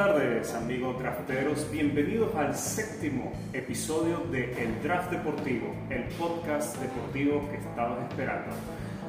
[0.00, 1.70] tardes, amigos drafteros.
[1.70, 8.48] Bienvenidos al séptimo episodio de El Draft Deportivo, el podcast deportivo que estabas esperando.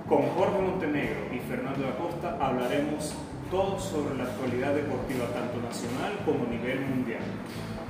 [0.09, 3.13] Con Jorge Montenegro y Fernando Acosta hablaremos
[3.49, 7.23] todo sobre la actualidad deportiva, tanto nacional como a nivel mundial.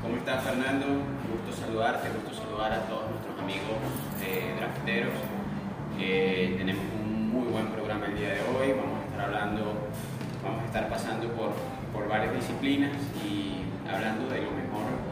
[0.03, 0.85] ¿Cómo estás, Fernando?
[0.85, 3.81] Gusto saludarte, gusto saludar a todos nuestros amigos
[4.23, 5.17] eh, drafteros.
[5.97, 8.73] Eh, tenemos un muy buen programa el día de hoy.
[8.77, 9.89] Vamos a estar hablando,
[10.43, 11.49] vamos a estar pasando por,
[11.93, 12.91] por varias disciplinas
[13.25, 15.11] y hablando de lo mejor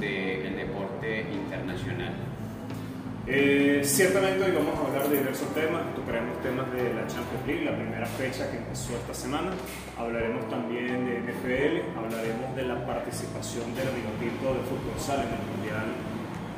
[0.00, 2.14] del deporte internacional.
[3.24, 7.64] Eh, ciertamente hoy vamos a hablar de diversos temas, tocaremos temas de la Champions League,
[7.64, 9.50] la primera fecha que empezó esta semana,
[9.96, 15.44] hablaremos también de NFL, hablaremos de la participación del Vinotinto de fútbol sala en el
[15.54, 15.86] Mundial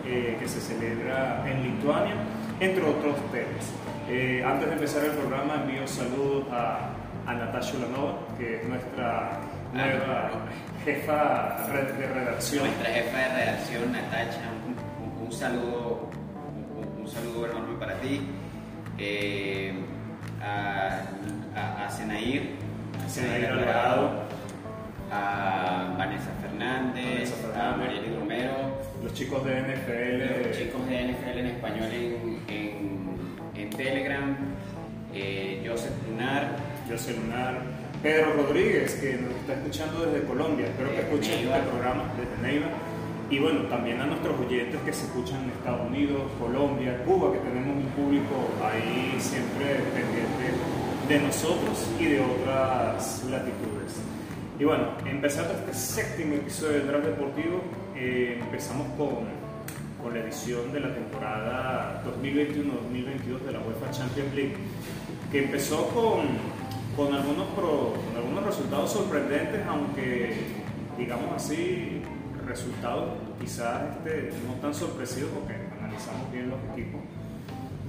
[0.07, 2.15] eh, que se celebra en Lituania,
[2.61, 3.69] entre otros temas.
[4.09, 6.91] Eh, antes de empezar el programa envío saludos a,
[7.27, 9.41] a Natasha Ulanova, que es nuestra
[9.75, 10.31] nueva
[10.85, 12.65] jefa de redacción.
[12.67, 16.11] Nuestra jefa de redacción, Natacha, un, un- un saludo,
[16.77, 18.21] un, un saludo enorme para ti.
[18.99, 19.75] Eh,
[20.43, 21.01] a,
[21.57, 22.51] a, a Senair,
[23.05, 24.25] a Senair Alvarado.
[25.11, 27.77] a Vanessa Fernández, Vanessa a.
[27.77, 28.53] Marieli Romero,
[29.03, 30.49] Los chicos de NFL.
[30.49, 33.17] los chicos de NFL en español en, en,
[33.57, 34.37] en Telegram,
[35.13, 36.57] eh, Joseph Lunar,
[36.91, 37.61] José Lunar,
[38.05, 42.67] Pedro Rodríguez, que nos está escuchando desde Colombia, espero que escuchen este programa desde Neiva.
[43.31, 47.39] Y bueno, también a nuestros oyentes que se escuchan en Estados Unidos, Colombia, Cuba, que
[47.39, 50.53] tenemos un público ahí siempre pendiente
[51.09, 53.97] de nosotros y de otras latitudes.
[54.61, 57.63] Y bueno, empezando este séptimo episodio del Draft Deportivo,
[57.97, 59.25] eh, empezamos con,
[60.03, 64.57] con la edición de la temporada 2021-2022 de la UEFA Champions League,
[65.33, 66.27] que empezó con,
[66.97, 70.35] con, algunos, pro- con algunos resultados sorprendentes, aunque
[70.99, 72.03] digamos así,
[72.47, 73.11] resultados
[73.41, 77.01] quizás este, no tan sorpresivos porque analizamos bien los equipos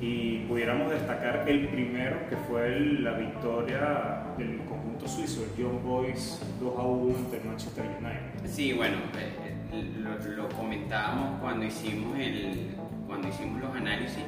[0.02, 5.82] y pudiéramos destacar el primero que fue el- la victoria del conjunto suizo, el Young
[5.84, 8.50] Boys 2 a 1 ante Manchester United.
[8.50, 12.76] Sí, bueno, eh, eh, lo, lo comentábamos cuando hicimos, el,
[13.08, 14.24] cuando hicimos los análisis.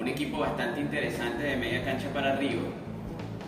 [0.00, 2.62] Un equipo bastante interesante de media cancha para arriba.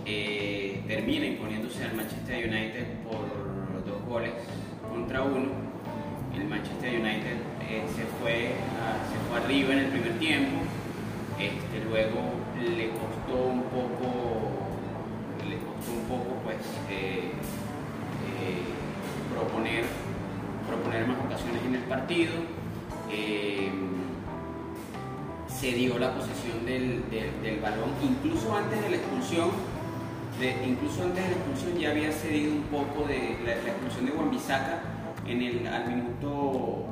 [0.08, 3.26] Eh, termina imponiéndose al Manchester United por
[3.84, 4.34] dos goles
[4.88, 5.50] contra uno.
[6.32, 7.36] El Manchester United
[7.68, 8.52] eh, se, fue
[9.10, 10.62] se fue arriba en el primer tiempo.
[11.40, 12.20] Este, luego
[12.56, 14.52] le costó un poco,
[15.48, 16.56] le costó un poco pues
[16.88, 17.32] eh,
[19.34, 19.84] proponer,
[20.68, 22.32] proponer más ocasiones en el partido.
[25.48, 29.50] Se dio la posesión del balón, incluso antes de la expulsión,
[30.44, 34.80] incluso antes de la expulsión ya había cedido un poco de la, expulsión de Wan-Bissaka
[35.26, 36.84] en el al minuto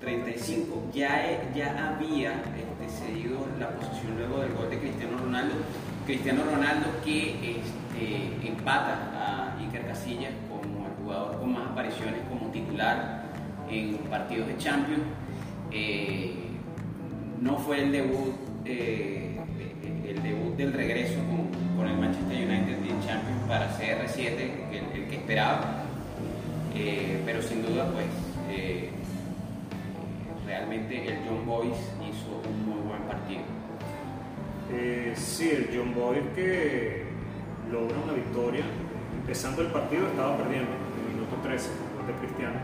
[0.00, 5.54] 35 ya, e- ya había este, cedido la posesión luego del gol de Cristiano Ronaldo.
[6.06, 12.50] Cristiano Ronaldo que este, empata a Iker Casillas como el jugador con más apariciones como
[12.52, 13.24] titular
[13.68, 15.02] en partidos de Champions.
[15.72, 16.34] Eh,
[17.40, 19.38] no fue el debut, eh,
[20.06, 21.45] el debut del regreso con,
[21.76, 24.26] con el Manchester United en Champions para CR7,
[24.94, 25.82] el, que esperaba.
[26.74, 28.06] Eh, pero sin duda, pues
[28.50, 28.90] eh,
[30.46, 33.42] realmente el John Boyce hizo un muy buen partido.
[34.72, 37.04] Eh, sí, el John Boy que
[37.70, 38.64] logra una victoria.
[39.20, 42.56] Empezando el partido estaba perdiendo en el minuto 13 con gol de Cristiano.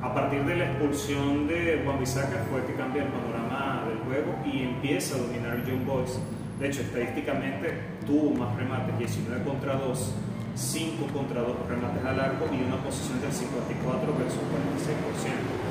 [0.00, 4.38] A partir de la expulsión de Juan Bisaca fue que cambia el panorama del juego
[4.46, 6.20] y empieza a dominar el John Boys.
[6.58, 7.72] De hecho, estadísticamente
[8.04, 10.12] tuvo más remates, 19 contra 2,
[10.56, 15.68] 5 contra 2 remates a largo y una posición del 54 versus 46%.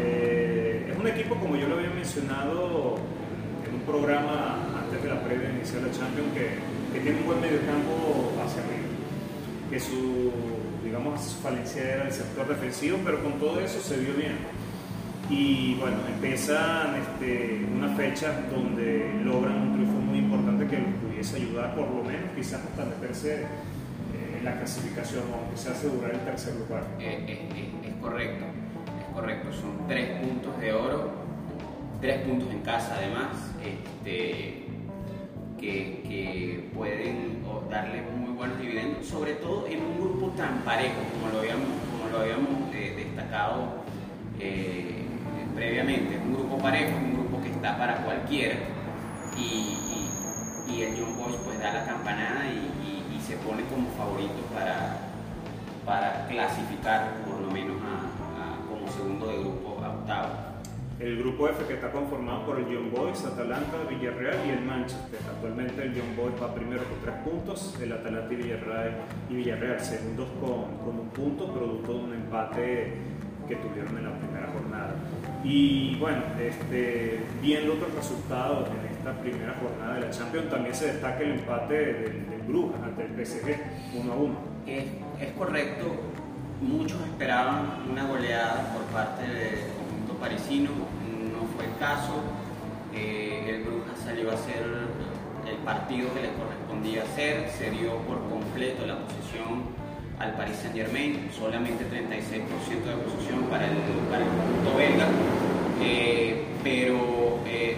[0.00, 2.96] Eh, es un equipo, como yo lo había mencionado
[3.66, 6.60] en un programa antes de la previa de Champions, que,
[6.92, 8.84] que tiene un buen mediocampo hacia arriba.
[9.70, 10.30] Que su,
[10.84, 14.36] digamos, su falencia era el sector defensivo, pero con todo eso se vio bien.
[15.30, 19.77] Y bueno, empiezan este, una fecha donde logran un
[20.68, 25.56] que pudiese ayudar, por lo menos, quizás hasta meterse eh, en la clasificación, o aunque
[25.56, 26.84] sea asegurar el tercer lugar.
[27.00, 28.44] Eh, eh, es correcto,
[29.00, 29.52] es correcto.
[29.52, 31.10] Son tres puntos de oro,
[32.00, 34.64] tres puntos en casa además, este,
[35.58, 41.40] que, pueden darle muy buenos dividendos, sobre todo en un grupo tan parejo como lo
[41.40, 43.82] habíamos, como lo habíamos destacado
[45.54, 46.18] previamente.
[46.24, 48.56] Un grupo parejo, un grupo que está para cualquiera
[49.36, 49.87] y,
[50.68, 54.40] y- el John Boys pues da la campanada y, y- y se pone como favorito
[54.54, 54.96] para,
[55.84, 57.76] para clasificar por lo menos
[58.68, 60.28] como segundo de grupo a octavo.
[61.00, 65.20] El grupo F que está conformado por el Young Boys, Atalanta, Villarreal y el Manchester.
[65.30, 68.96] Actualmente el Young Boys va primero con tres puntos, el Atalanta y Villarreal,
[69.30, 72.94] y Villarreal segundos con, con un punto, producto de un empate
[73.46, 74.94] que tuvieron en la primera jornada.
[75.44, 80.92] Y bueno, este, viendo otros resultados en esta primera jornada de la Champions, también se
[80.92, 83.56] destaca el empate del, Brujas ante el PSG
[83.94, 84.34] 1 a 1.
[84.66, 84.84] Es,
[85.20, 85.96] es, correcto,
[86.62, 92.22] muchos esperaban una goleada por parte del conjunto parisino, no fue el caso.
[92.94, 94.64] Eh, el Brujas salió a hacer
[95.46, 99.76] el partido que le correspondía hacer, se dio por completo la posición
[100.18, 103.76] al Paris Saint Germain, solamente 36% de posición para el,
[104.10, 105.06] para el conjunto belga,
[105.82, 107.76] eh, pero eh,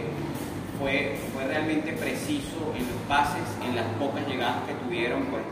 [0.81, 5.43] fue, fue realmente preciso en los pases, en las pocas llegadas que tuvieron, pues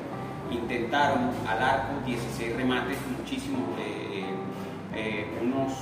[0.51, 5.73] intentaron al arco 16 remates, muchísimos, eh, unos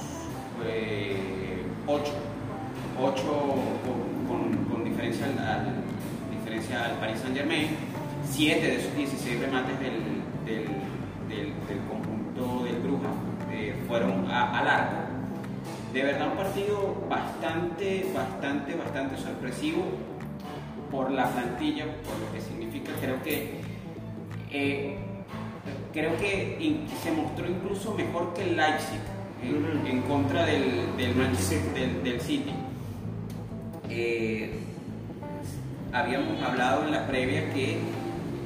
[1.87, 2.13] 8,
[3.01, 3.23] 8
[4.29, 5.75] con, con, diferencia, al,
[6.37, 7.69] diferencia al Paris Saint Germain,
[8.29, 10.23] 7 de esos 16 remates del,
[11.29, 13.09] del conjunto del Bruja
[13.53, 15.06] eh, fueron al arco.
[15.93, 19.85] De verdad un partido bastante, bastante, bastante sorpresivo
[20.91, 22.93] por la plantilla, por lo que significa.
[23.01, 23.61] Creo que
[24.51, 24.99] eh,
[25.93, 29.01] creo que se mostró incluso mejor que el Leipzig
[29.43, 31.15] en, contra del, del,
[31.75, 32.53] del, del City.
[33.89, 34.61] Eh,
[35.93, 37.79] habíamos hablado en la previa que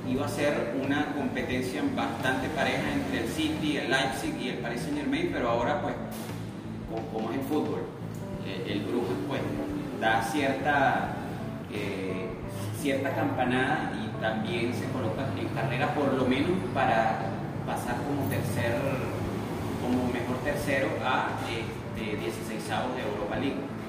[0.08, 4.82] iba a ser una competencia bastante pareja entre el City, el Leipzig y el Paris
[4.82, 5.94] Saint Germain, pero ahora pues,
[6.90, 7.82] como, es el fútbol,
[8.46, 9.40] eh, el Brujas pues
[10.00, 11.14] da cierta,
[11.72, 12.28] eh,
[12.80, 17.20] cierta campanada y también se coloca en carrera por lo menos para
[17.66, 18.74] pasar como tercer,
[19.80, 23.80] como mejor tercero a este, 16 de Europa League.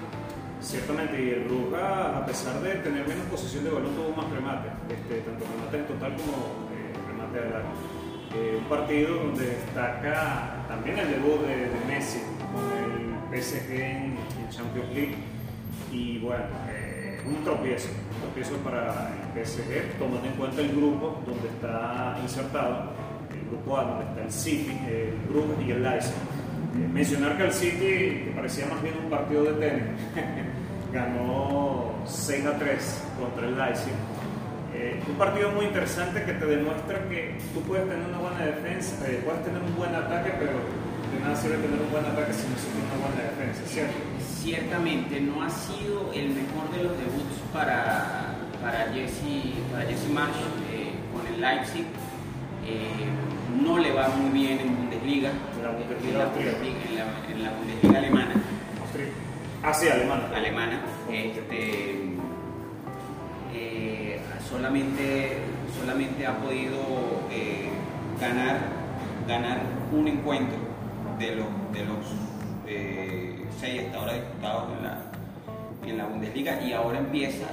[0.62, 4.70] Ciertamente, y el Bruja, a pesar de tener menos posición de balón, tuvo más remate,
[4.90, 8.02] este, tanto remate en total como eh, remate al arco.
[8.36, 12.22] Eh, un partido donde destaca también el debut de, Messi
[12.54, 14.18] con el PSG en,
[14.50, 15.16] Champions League.
[15.92, 17.90] Y bueno, eh, un tropiezo,
[18.22, 22.92] tropiezo para el PSG, tomando en cuenta el grupo donde está insertado,
[23.32, 26.14] el grupo A, donde está el City, el Bruja y el Leipzig
[26.74, 29.84] mencionar que el City, que parecía más bien un partido de tenis,
[30.94, 33.94] ganó 6 a 3 contra el Leipzig.
[34.74, 38.96] Eh, un partido muy interesante que te demuestra que tú puedes tener una buena defensa,
[39.08, 40.54] eh, puedes tener un buen ataque, pero
[41.22, 43.94] nada sirve tener un buen ataque si no tienes una buena defensa, ¿cierto?
[44.42, 50.42] Ciertamente, no ha sido el mejor de los debuts para, para Jesse, para Jesse Marsh
[50.72, 51.86] eh, con el Leipzig
[53.62, 55.72] no le va muy bien en Bundesliga, en la
[57.52, 58.34] Bundesliga, alemana.
[59.64, 60.24] Ah, sí, alemana.
[60.36, 60.82] Alemana.
[61.12, 61.96] Este,
[63.54, 64.20] eh,
[64.50, 65.38] solamente,
[65.80, 66.80] solamente ha podido
[67.32, 67.70] eh,
[68.20, 68.60] ganar,
[69.28, 70.71] ganar un encuentro
[71.20, 72.06] de los, de los
[72.68, 74.98] eh, seis hasta ahora disputados en la,
[75.86, 77.48] en la Bundesliga y ahora empieza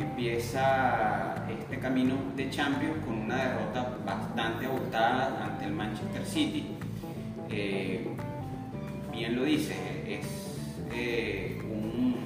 [0.00, 6.66] empieza este camino de Champions con una derrota bastante abultada ante el Manchester City.
[7.50, 8.06] Eh,
[9.12, 9.74] bien lo dice,
[10.06, 10.26] es
[10.92, 12.16] eh, un,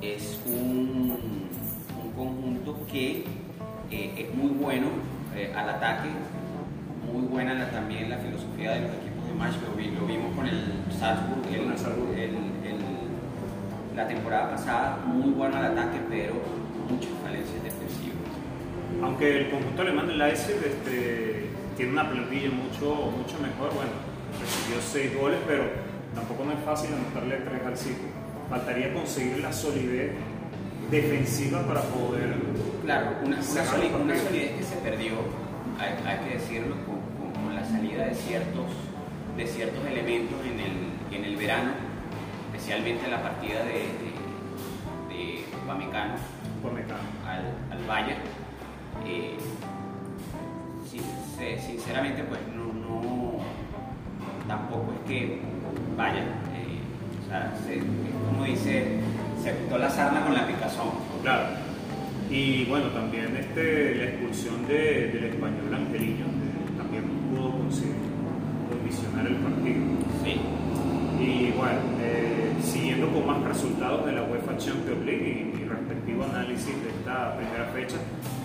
[0.00, 1.50] es un,
[2.16, 3.24] conjunto que
[3.90, 4.88] eh, es muy bueno
[5.56, 6.10] al ataque,
[7.12, 12.16] muy buena también la filosofía de los equipos de match, lo, vimos con el Salzburg,
[12.16, 12.42] el,
[13.94, 16.34] la temporada pasada, muy bueno al ataque, pero
[16.88, 18.16] muchas falencias defensivas.
[19.02, 23.92] Aunque el conjunto alemán del Leipzig este, tiene una plantilla mucho, mucho mejor, bueno,
[24.40, 25.64] recibió seis goles, pero
[26.14, 28.08] tampoco no es fácil anotarle tres al City.
[28.48, 30.12] Faltaría conseguir la solidez
[30.90, 32.34] defensiva para poder.
[32.84, 35.12] Claro, una, solidez, que se perdió,
[35.78, 37.01] hay, que decirlo, con, la
[37.72, 38.66] salida de ciertos,
[39.36, 41.92] de ciertos elementos en el, en el verano
[42.52, 44.12] especialmente la partida de, de,
[45.08, 45.44] de
[47.26, 48.20] al, al Bayern.
[49.06, 49.36] Eh,
[51.58, 53.32] sinceramente, pues no, no,
[54.46, 55.40] tampoco es que
[55.96, 56.78] vaya, eh,
[57.24, 57.52] o sea,
[58.30, 59.00] como dice,
[59.42, 60.90] se quitó la sarna con la picazón.
[61.22, 61.46] Claro.
[62.30, 66.41] Y bueno, también este, la expulsión de, del español también
[68.68, 69.80] condicionar el partido.
[70.24, 70.40] Sí.
[71.20, 76.74] Y bueno, eh, siguiendo con más resultados de la UEFA Champions League y, respectivo análisis
[76.82, 77.96] de esta primera fecha,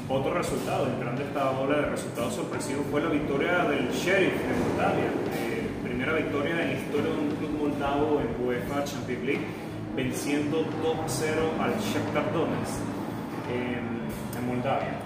[0.08, 5.12] otro resultado, entrando esta ola de resultados sorpresivos, fue la victoria del Sheriff de Moldavia.
[5.34, 9.46] Eh, primera victoria en la historia de un club moldavo en UEFA Champions League,
[9.96, 12.80] venciendo 2 a 0 al Shakhtar Donetsk
[13.52, 15.00] en, en Moldavia.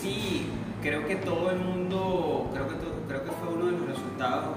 [0.00, 0.46] Sí,
[0.86, 2.74] creo que todo el mundo, creo que,
[3.08, 4.56] creo que fue uno de los resultados,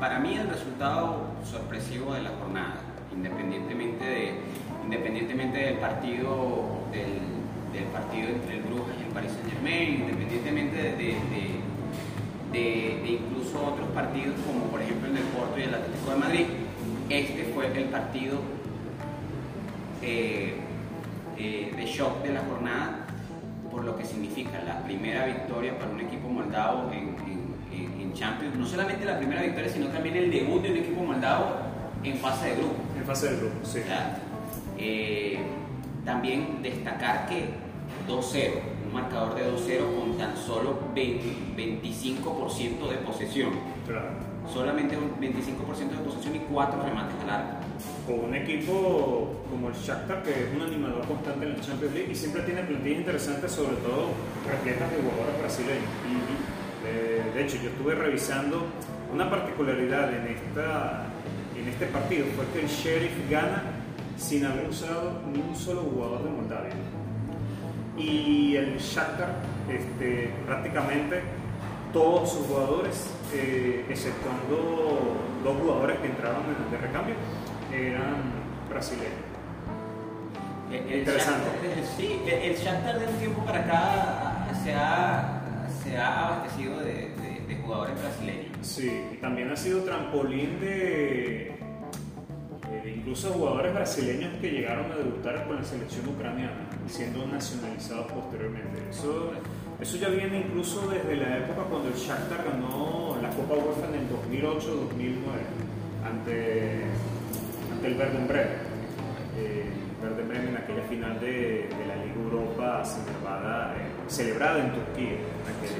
[0.00, 2.80] para mí el resultado sorpresivo de la jornada,
[3.14, 4.34] independientemente, de,
[4.84, 7.34] independientemente del partido del,
[7.92, 11.16] partido entre el Brujas y el Paris Saint Germain, independientemente de,
[12.52, 16.46] de, incluso otros partidos como por ejemplo el del Porto y el Atlético de Madrid,
[17.10, 18.38] este fue el partido
[20.00, 20.54] eh,
[21.36, 23.03] eh, de shock de la jornada
[23.74, 27.34] por lo que significa la primera victoria para un equipo moldavo en,
[28.14, 31.46] Champions, no solamente la primera victoria, sino también el debut de un equipo moldavo
[32.04, 32.76] en fase de grupo.
[32.96, 33.80] En fase de grupo, sí.
[34.78, 35.40] Eh,
[36.04, 37.48] también destacar que
[38.08, 38.52] 2-0,
[38.86, 43.50] un marcador de 2-0 con tan solo 25% de posesión.
[44.52, 47.56] Solamente un 25% de posesión y 4 remates al arco.
[48.06, 52.12] Con un equipo como el Shakhtar, que es un animador constante en la Champions League
[52.12, 54.10] y siempre tiene plantillas interesantes, sobre todo
[54.46, 55.90] repletas de jugadores brasileños.
[57.34, 58.66] De hecho, yo estuve revisando
[59.12, 61.06] una particularidad en, esta,
[61.56, 63.62] en este partido, fue que el Sheriff gana
[64.18, 66.74] sin haber usado ni un solo jugador de Moldavia
[67.96, 69.36] y el Shakhtar
[69.68, 71.22] este, prácticamente
[71.92, 77.14] todos sus jugadores, eh, exceptuando dos jugadores que entraban de recambio,
[77.74, 78.22] eran
[78.68, 79.12] brasileños.
[80.70, 81.50] Interesante.
[81.96, 85.40] sí, el Shakhtar de un tiempo para acá se ha,
[85.82, 87.10] se ha abastecido de,
[87.46, 88.56] de jugadores brasileños.
[88.62, 91.54] Sí, y también ha sido trampolín de
[93.04, 98.80] incluso jugadores brasileños que llegaron a debutar con la selección ucraniana, siendo nacionalizados posteriormente.
[98.90, 99.32] Eso,
[99.80, 103.94] eso ya viene incluso desde la época cuando el Shakhtar ganó la Copa UEFA en
[103.94, 104.08] el
[104.42, 105.20] 2008-2009
[106.04, 106.82] ante, ante
[107.86, 108.58] el Werder Bremen.
[109.36, 109.70] Eh,
[110.02, 115.12] Werder Bremen en aquella final de, de la Liga Europa celebrada, eh, celebrada en Turquía
[115.12, 115.70] en aquel,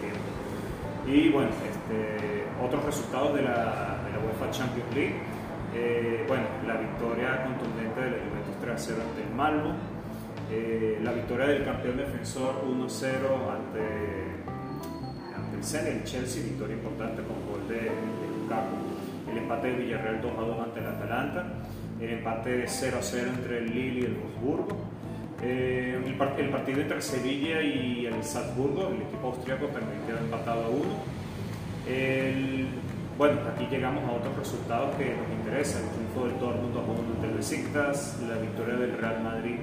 [0.00, 0.20] tiempo.
[1.06, 5.16] Y bueno, este, otros resultados de la, de la UEFA Champions League.
[5.74, 9.74] Eh, bueno, la victoria contundente de la Juventus 3 0 ante el Malmo,
[10.50, 13.06] eh, la victoria del campeón defensor 1-0
[13.54, 13.86] ante,
[15.36, 17.90] ante el Chelsea, victoria importante con gol de, de
[18.42, 18.89] Lukaku,
[19.30, 21.46] el empate de Villarreal 2-2 ante el Atalanta,
[22.00, 24.76] el empate 0-0 entre el Lille y el Wolfsburgo,
[25.42, 30.68] eh, el, partido entre Sevilla y el Salzburgo, el equipo austríaco también quedó empatado a
[30.68, 30.80] 1.
[31.88, 32.68] El
[33.20, 35.82] bueno, aquí llegamos a otros resultados que nos interesan.
[35.82, 39.56] El triunfo del Dortmund 2 1 ante el Besiktas, la victoria del Real Madrid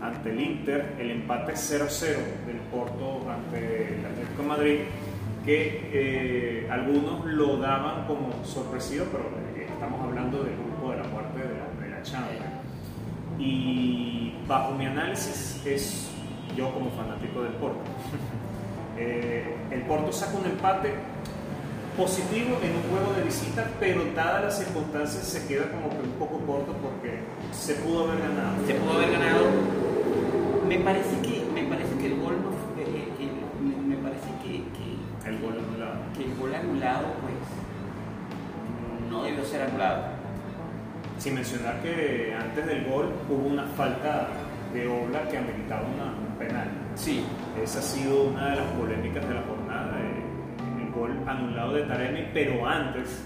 [0.00, 4.78] ante el Inter, el empate 0-0 del Porto ante el Atlético de Madrid,
[5.46, 9.24] que eh, algunos lo daban como sorpresivo, pero
[9.54, 12.44] eh, estamos hablando del grupo de la muerte de la, primera Champions.
[13.38, 16.10] Y bajo mi análisis es
[16.56, 17.80] yo como fanático del Porto.
[18.98, 20.94] Eh, el Porto saca un empate
[21.98, 26.14] positivo en un juego de visita, pero dadas las circunstancias se queda como que un
[26.18, 27.18] poco corto porque
[27.52, 28.66] se pudo haber ganado.
[28.66, 29.44] Se pudo haber ganado.
[30.66, 31.25] Me parece que,
[39.56, 40.04] ser anulado.
[41.18, 44.28] Sin mencionar que antes del gol hubo una falta
[44.72, 46.68] de obra que ameritaba una, un penal.
[46.94, 47.24] Sí.
[47.62, 49.98] Esa ha sido una de las polémicas de la jornada.
[50.00, 50.26] Eh,
[50.94, 53.22] gol anulado de Taremi, pero antes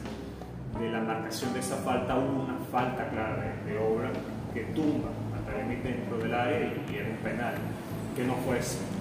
[0.81, 4.11] de la marcación de esa falta hubo una falta clara de, obra
[4.53, 7.55] que tumba a Taremi dentro del área y, era un penal
[8.17, 8.59] que no fue,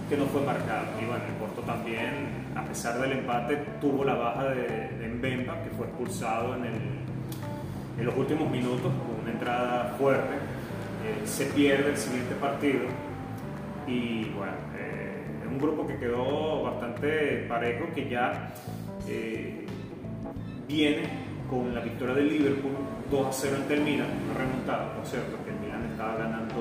[0.07, 0.85] que no fue marcado.
[1.01, 5.63] Y bueno, el Porto también, a pesar del empate, tuvo la baja de, de Mbemba,
[5.63, 7.08] que fue expulsado en, el,
[7.99, 10.35] en los últimos minutos con una entrada fuerte.
[11.05, 12.81] Eh, se pierde el siguiente partido
[13.87, 14.53] y bueno,
[15.49, 18.53] un grupo que quedó bastante parejo, que ya
[19.07, 19.65] eh,
[20.67, 21.03] viene
[21.49, 22.73] con la victoria del Liverpool
[23.09, 26.55] 2 a 0 ante el Milan, remontado, por cierto, que el Milan estaba ganando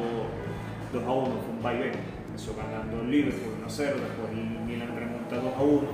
[0.93, 1.93] 2 a 1, fue un vaivén,
[2.29, 5.89] empezó ganando el Liverpool 1 a 0, después el Milan remonta 2 a 1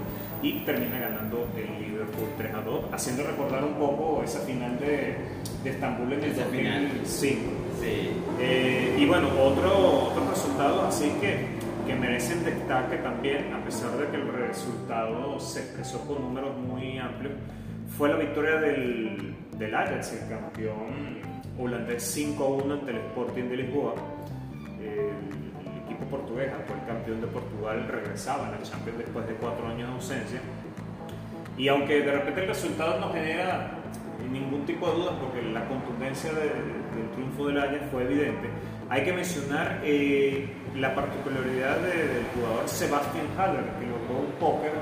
[0.44, 5.16] y termina ganando el Liverpool 3 a 2, haciendo recordar un poco esa final de,
[5.64, 7.04] de Estambul en el 2005.
[7.04, 8.10] Sí.
[8.38, 14.06] Eh, y bueno, otro, otro resultado, así que que merecen destaque también, a pesar de
[14.08, 17.34] que el resultado se expresó con números muy amplios,
[17.98, 23.94] fue la victoria del, del Ajax, el campeón holandés 5-1 ante el Sporting de Lisboa.
[26.04, 26.80] Equipo portugués, actual
[27.60, 30.40] cual regresaba a la Champions después de cuatro años de ausencia.
[31.56, 33.70] Y aunque de repente el resultado no genera
[34.30, 38.48] ningún tipo de dudas porque la contundencia del triunfo del Ajax fue evidente,
[38.90, 44.72] hay que mencionar eh, la particularidad del jugador Sebastian Haller, que logró un póker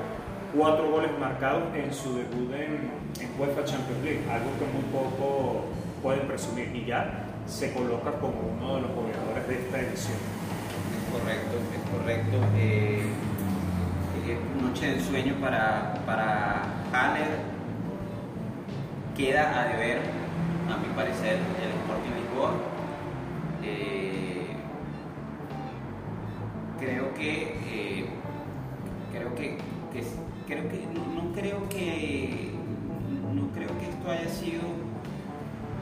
[0.55, 5.65] cuatro goles marcados en su debut en, en UEFA Champions League, algo que muy poco
[6.01, 10.42] pueden presumir y ya se coloca como uno de los goleadores de esta edición.
[11.13, 12.37] Correcto, es correcto.
[12.57, 13.05] Eh,
[14.61, 17.53] noche de sueño para, para Haller.
[19.15, 19.99] Queda a deber,
[20.67, 22.53] a mi parecer, el Sporting Lisboa.
[23.63, 24.47] Eh,
[26.79, 28.05] creo que eh,
[29.11, 29.57] creo que,
[30.47, 32.51] creo que no, creo que
[33.35, 34.63] no creo que esto haya sido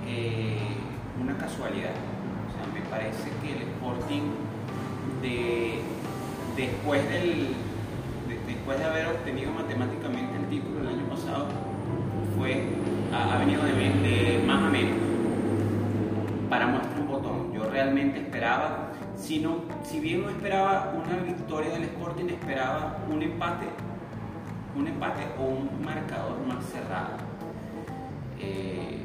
[0.05, 0.57] eh,
[1.21, 1.95] una casualidad.
[2.50, 4.23] O sea, me parece que el Sporting
[5.22, 5.79] de,
[6.55, 7.55] después del
[8.48, 11.48] después de haber obtenido matemáticamente el título el año pasado
[12.38, 12.63] fue
[13.13, 14.98] ha, venido de, más a menos
[16.50, 17.53] para muestra un botón.
[17.53, 23.22] Yo realmente esperaba, si, no, si bien no esperaba una victoria del Sporting, esperaba un
[23.22, 23.67] empate,
[24.75, 27.17] un empate o un marcador más cerrado.
[28.39, 28.98] Eh,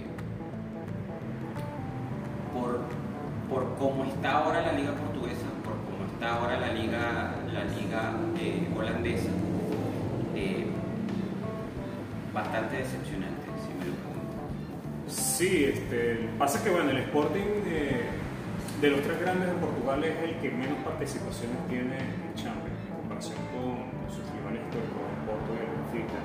[2.53, 2.81] por,
[3.49, 5.46] por cómo está ahora la liga portuguesa,
[6.17, 9.29] está ahora la liga, la liga eh, holandesa,
[10.35, 10.65] eh,
[12.33, 15.11] bastante decepcionante, si me lo.
[15.11, 18.07] Sí, este, pasa que bueno, el Sporting eh,
[18.81, 22.97] de los tres grandes de Portugal es el que menos participaciones tiene en Champions en
[22.97, 26.19] comparación con, sus rivales históricos, Porto y el Benfica.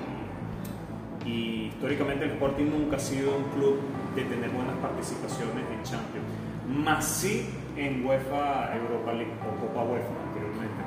[1.26, 3.80] Y, históricamente el Sporting nunca ha sido un club
[4.16, 6.26] de tener buenas participaciones en Champions,
[6.72, 10.82] más sí en UEFA Europa League o Copa UEFA anteriormente.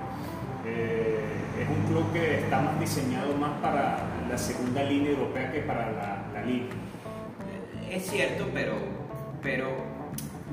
[0.66, 1.20] Eh,
[1.62, 3.98] es un club que está más diseñado más para
[4.30, 6.68] la segunda línea europea que para la, la liga.
[7.90, 8.74] Es cierto, pero,
[9.42, 9.70] pero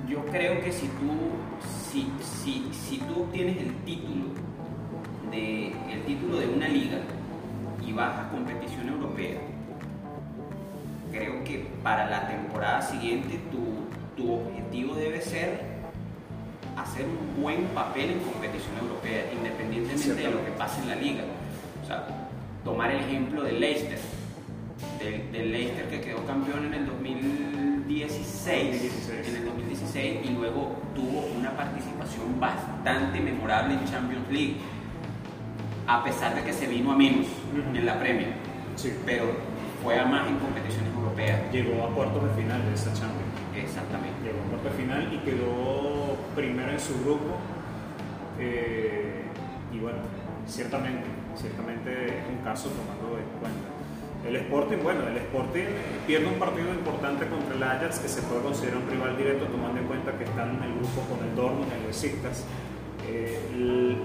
[0.08, 1.12] yo creo que si tú,
[1.90, 4.26] si, si, si tú obtienes el título,
[5.30, 6.98] de, el título de una liga
[7.84, 9.40] y vas a competición europea,
[11.10, 13.81] creo que para la temporada siguiente tu,
[14.16, 15.72] tu objetivo debe ser
[16.76, 21.24] hacer un buen papel en competición europea, independientemente de lo que pase en la liga.
[21.82, 22.06] O sea,
[22.64, 23.98] tomar el ejemplo del Leicester,
[24.98, 31.56] del, Leicester que quedó campeón en el 2016, en el 2016 y luego tuvo una
[31.56, 34.56] participación bastante memorable en Champions League,
[35.86, 37.26] a pesar de que se vino a menos
[37.74, 38.34] en la Premier,
[39.04, 39.24] pero
[39.82, 41.40] fue a más en competiciones europeas.
[41.52, 43.21] Llegó a cuartos de final de esa Champions.
[43.54, 44.16] Exactamente.
[44.24, 47.36] Llegó a cuartos de final y quedó primero en su grupo.
[48.38, 49.22] Eh,
[49.72, 49.98] y bueno,
[50.46, 51.04] ciertamente,
[51.36, 53.68] ciertamente es un caso tomando en cuenta.
[54.26, 55.66] El Sporting, bueno, el Sporting
[56.06, 59.80] pierde un partido importante contra el Ajax que se puede considerar un rival directo tomando
[59.80, 62.44] en cuenta que están en el grupo con el Dortmund el Besiktas.
[63.08, 63.98] Eh, el,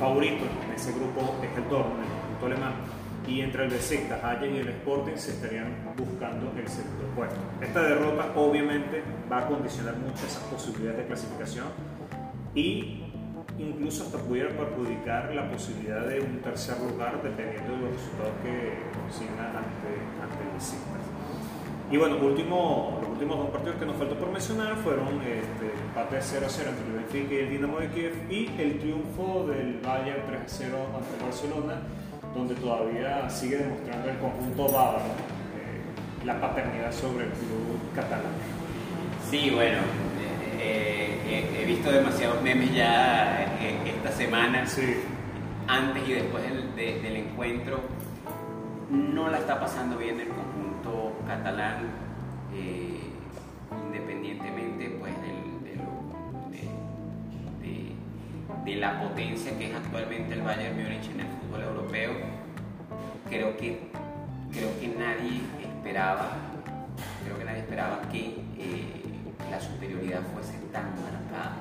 [0.00, 2.02] favorito en ese grupo es el Dortmund,
[2.40, 2.72] el alemán
[3.30, 7.38] y entre el Besiktas, Ajax y el Sporting se estarían buscando el segundo puesto.
[7.60, 11.66] Esta derrota obviamente va a condicionar mucho esas posibilidades de clasificación
[12.56, 13.04] y
[13.56, 18.98] incluso hasta pudiera perjudicar la posibilidad de un tercer lugar dependiendo de los resultados que
[18.98, 21.06] consigan ante, ante el Besiktas.
[21.92, 26.18] Y bueno, último, los últimos dos partidos que nos faltó por mencionar fueron este, empate
[26.20, 30.22] 0 0 entre el Benfica y el Dinamo de Kiev y el triunfo del Bayern
[30.26, 31.82] 3 0 ante el Barcelona
[32.34, 35.04] donde todavía sigue demostrando el conjunto bávaro
[35.56, 38.32] eh, la paternidad sobre el club catalán.
[39.28, 39.78] Sí, bueno,
[40.58, 44.64] eh, eh, he visto demasiados memes ya esta semana,
[45.66, 46.44] antes y después
[46.76, 47.80] del, encuentro.
[48.90, 51.90] No la está pasando bien el conjunto catalán,
[53.86, 55.40] independientemente pues, de,
[58.64, 62.12] de la potencia que es actualmente el Bayern Múnich en el europeo,
[63.28, 63.90] creo que,
[64.52, 66.36] creo que nadie esperaba,
[67.24, 69.02] creo que nadie esperaba que eh,
[69.50, 71.56] la superioridad fuese tan marcada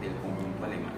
[0.00, 0.92] del conjunto alemán.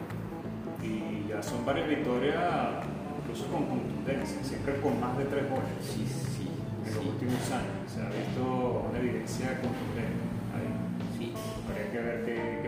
[0.82, 2.84] Y ya son varias victorias,
[3.20, 5.68] incluso con contundencia, siempre con más de tres goles.
[5.82, 6.48] Sí, sí.
[6.86, 10.31] En los últimos años se ha visto una evidencia contundente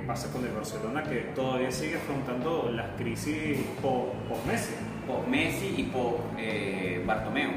[0.07, 4.75] pasa con el Barcelona, que todavía sigue afrontando las crisis post-Messi
[5.07, 7.51] por Messi y por eh, Bartomeu.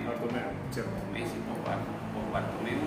[0.72, 0.92] Cierto.
[1.14, 2.80] Messi por, por, Bartomeu.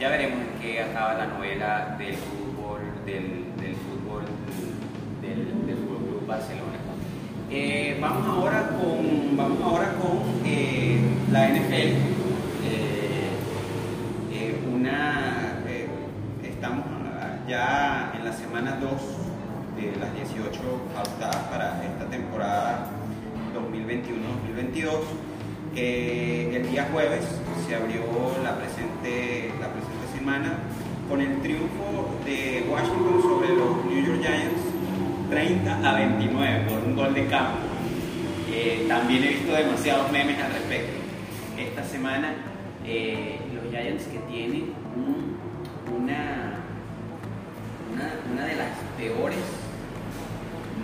[0.00, 4.24] Ya veremos en qué acaba la novela del fútbol, del, del fútbol,
[5.22, 6.78] del, del Fútbol Club Barcelona.
[7.50, 10.98] Eh, vamos ahora con, vamos ahora con eh,
[11.30, 12.13] la NFL.
[17.54, 18.90] En la semana 2
[19.76, 20.60] de las 18
[20.92, 22.88] pautadas para esta temporada
[23.54, 24.90] 2021-2022.
[25.76, 27.24] el día jueves
[27.68, 28.02] se abrió
[28.42, 30.54] la presente, la presente semana
[31.08, 34.60] con el triunfo de Washington sobre los New York Giants
[35.30, 37.58] 30 a 29 por un gol de campo.
[38.52, 40.92] Eh, también he visto demasiados memes al respecto.
[41.56, 42.34] Esta semana
[42.84, 44.72] eh, los Giants que tienen
[45.96, 46.43] una,
[48.32, 49.38] una, de las peores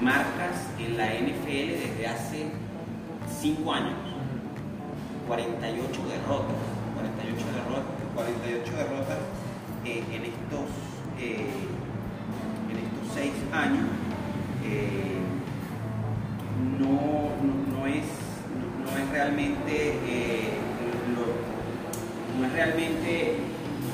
[0.01, 2.47] marcas en la NFL desde hace
[3.41, 3.95] 5 años.
[5.27, 6.57] 48 derrotas.
[6.95, 8.01] 48 derrotas.
[8.15, 9.19] 48 derrotas
[9.85, 10.69] eh, en estos
[11.21, 13.87] en estos 6 años
[14.65, 15.19] eh,
[16.79, 17.31] no,
[17.77, 18.05] no, es,
[18.85, 20.51] no, es realmente, eh,
[22.39, 23.37] no es realmente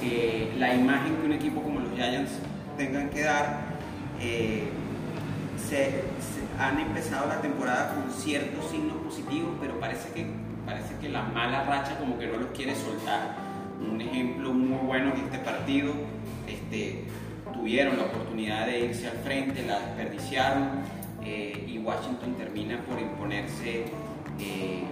[0.02, 2.33] eh, la imagen que un equipo como los Giants
[2.77, 3.77] tengan que dar.
[5.69, 6.05] Se,
[6.59, 10.27] han empezado la temporada con ciertos signos positivos, pero parece que,
[10.65, 13.37] parece que la mala racha como que no los quiere soltar.
[13.81, 15.93] Un ejemplo muy bueno en este partido,
[16.49, 17.05] este,
[17.53, 20.69] tuvieron la oportunidad de irse al frente, la desperdiciaron
[21.25, 23.85] eh, y Washington termina por imponerse
[24.39, 24.85] eh,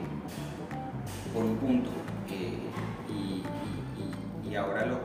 [1.32, 1.90] por un punto.
[2.30, 2.58] Eh,
[4.50, 4.98] y, ahora los,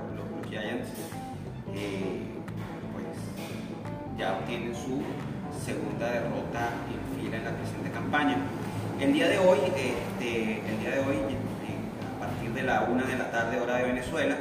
[0.47, 0.89] Giants
[1.65, 1.77] pues,
[4.19, 5.01] ya obtienen su
[5.63, 8.35] segunda derrota en fila en la presente campaña.
[8.99, 11.15] El día de hoy, este, el día de hoy
[12.15, 14.35] a partir de la una de la tarde hora de Venezuela,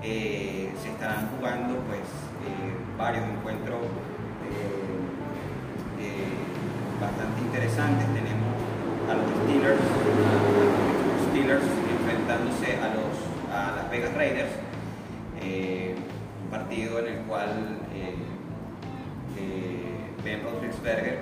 [0.00, 2.06] se estarán jugando pues
[2.96, 3.82] varios encuentros
[4.46, 4.86] eh,
[5.98, 8.06] eh, bastante interesantes.
[8.14, 8.54] Tenemos
[9.10, 9.82] a los Steelers,
[11.10, 11.64] los Steelers
[11.98, 13.18] enfrentándose a los
[13.50, 14.52] a las Vegas Raiders,
[15.42, 15.96] eh,
[16.44, 17.78] un partido en el cual
[20.24, 21.18] Ben Roethlisberger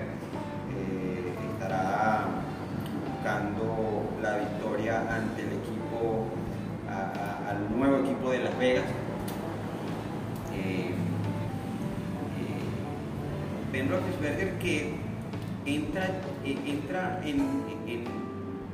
[1.52, 2.24] estará
[3.08, 6.26] buscando la victoria ante el equipo,
[7.48, 8.84] al nuevo equipo de Las Vegas.
[13.72, 14.94] Ben Roethlisberger que
[15.66, 16.04] entra,
[16.44, 18.04] eh, entra en,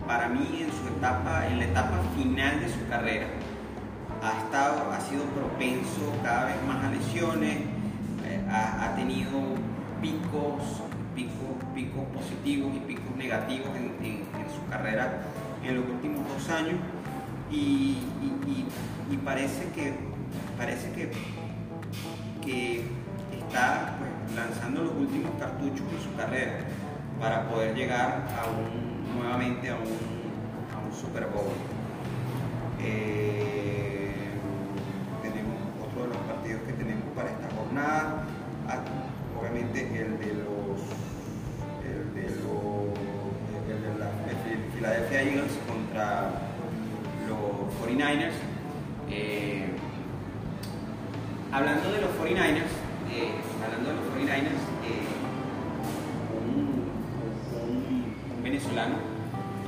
[0.06, 3.26] para mí en su etapa, en la etapa final de su carrera.
[4.22, 7.58] Ha, estado, ha sido propenso cada vez más a lesiones,
[8.52, 9.40] ha, tenido
[10.00, 10.82] picos,
[11.14, 14.22] picos, picos positivos y picos negativos en,
[14.54, 15.22] su carrera
[15.64, 16.76] en los últimos dos años
[17.50, 17.98] y,
[19.24, 19.92] parece que
[20.58, 21.12] parece que,
[22.44, 22.82] que
[23.38, 26.58] está pues, lanzando los últimos cartuchos de su carrera
[27.20, 30.22] para poder llegar a un, nuevamente a un,
[30.92, 31.52] Super Bowl.
[32.78, 33.81] Eh,
[45.12, 46.30] Philadelphia Eagles contra
[47.28, 48.32] los 49ers.
[49.10, 49.66] Eh,
[51.52, 52.72] hablando de los 49ers,
[53.12, 55.04] eh, hablando de los 49ers, eh,
[57.68, 58.96] un, venezolano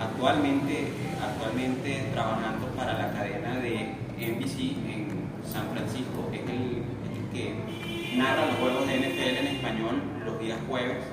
[0.00, 0.88] actualmente,
[1.22, 5.08] actualmente trabajando para la cadena de NBC en
[5.46, 6.84] San Francisco, es el,
[7.32, 11.04] que narra los juegos de NFL en español los días jueves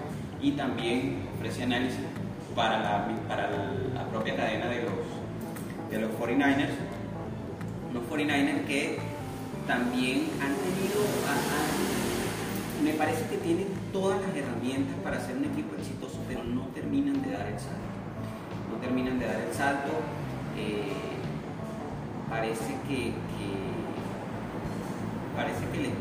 [0.42, 2.00] y también ofrece análisis
[2.56, 4.94] para la, para la propia cadena de los,
[5.90, 6.76] de los 49ers.
[7.94, 9.00] Los 49ers que
[9.68, 11.02] también han tenido,
[12.84, 17.22] me parece que tienen todas las herramientas para ser un equipo exitoso, pero no terminan
[17.22, 17.92] de dar el salto.
[18.72, 19.92] No terminan de dar el salto.
[20.58, 20.92] Eh,
[22.30, 23.14] parece que,
[25.36, 25.92] parece que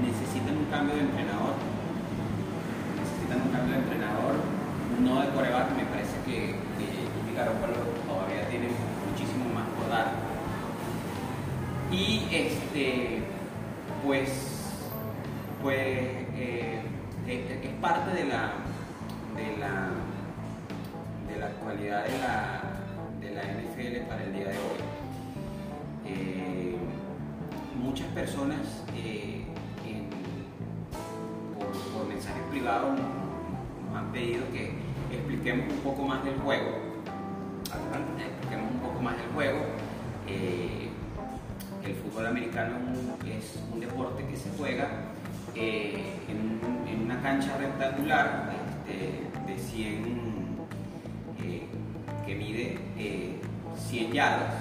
[0.00, 1.54] necesitan un cambio de entrenador.
[2.98, 4.34] Necesitan un cambio de entrenador,
[5.00, 5.76] no de coreback.
[5.76, 7.34] Me parece que, que
[8.06, 8.68] todavía tiene
[9.10, 10.12] muchísimo más por dar.
[11.90, 13.22] Y este,
[14.04, 14.50] pues
[15.62, 15.76] pues
[16.36, 16.80] eh,
[17.26, 18.52] es, parte de la,
[19.36, 19.90] de la,
[21.28, 22.62] de la actualidad de la,
[23.20, 24.80] de la NFL para el día de hoy.
[26.06, 26.76] Eh,
[27.76, 29.44] muchas personas eh,
[31.58, 34.79] por, mensajes privados nos han pedido que
[35.40, 36.68] expliquemos un poco más del juego.
[38.72, 39.58] Un poco más del juego.
[41.82, 42.76] el fútbol americano
[43.26, 44.88] es un deporte que se juega
[45.54, 48.50] eh, en, una cancha rectangular,
[49.46, 50.20] de 100,
[52.26, 52.78] que mide
[53.88, 54.54] 100 yardas.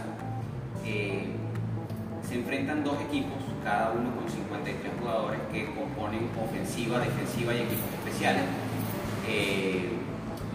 [2.28, 7.94] se enfrentan dos equipos, cada uno con 53 jugadores que componen ofensiva, defensiva y equipos
[8.00, 8.44] especiales.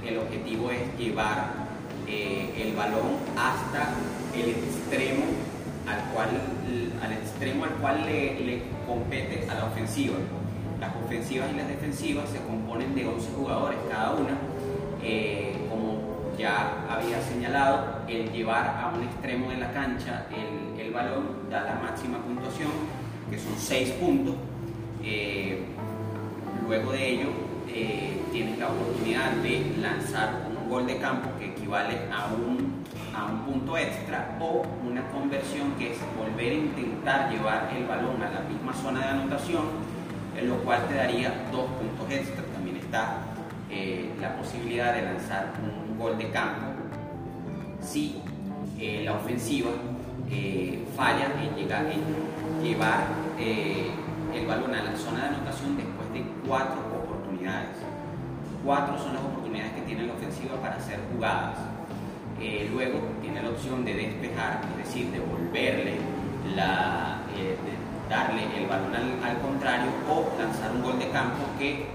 [0.06, 1.64] El objetivo es llevar
[2.06, 3.94] el balón hasta
[4.34, 5.24] el extremo
[5.86, 6.28] al cual,
[7.02, 10.16] al extremo al cual le, compete a la ofensiva.
[10.80, 14.36] Las ofensivas y las defensivas se componen de 11 jugadores cada una.
[15.02, 20.92] Eh, como ya había señalado, el llevar a un extremo de la cancha el, el
[20.92, 22.70] balón da la máxima puntuación,
[23.30, 24.34] que son 6 puntos.
[25.02, 25.62] Eh,
[26.66, 27.28] luego de ello,
[27.74, 32.84] eh, tienes la oportunidad de lanzar un gol de campo que equivale a un
[33.14, 38.20] a un punto extra o una conversión que es volver a intentar llevar el balón
[38.22, 39.64] a la misma zona de anotación,
[40.36, 42.42] en lo cual te daría dos puntos extra.
[42.52, 43.18] También está
[43.70, 46.72] eh, la posibilidad de lanzar un gol de campo
[47.80, 48.16] si
[48.78, 49.70] eh, la ofensiva
[50.30, 53.04] eh, falla en, llegar, en llevar
[53.38, 56.93] el balón a la zona de anotación después de cuatro
[58.64, 61.58] Cuatro son las oportunidades que tiene la ofensiva para hacer jugadas
[62.40, 65.96] eh, luego tiene la opción de despejar, es decir, devolverle
[66.56, 67.56] la, eh,
[68.10, 71.86] darle el balón al, contrario o lanzar un gol de campo que,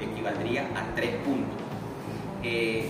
[0.00, 1.56] equivaldría a tres puntos.
[2.42, 2.88] Eh,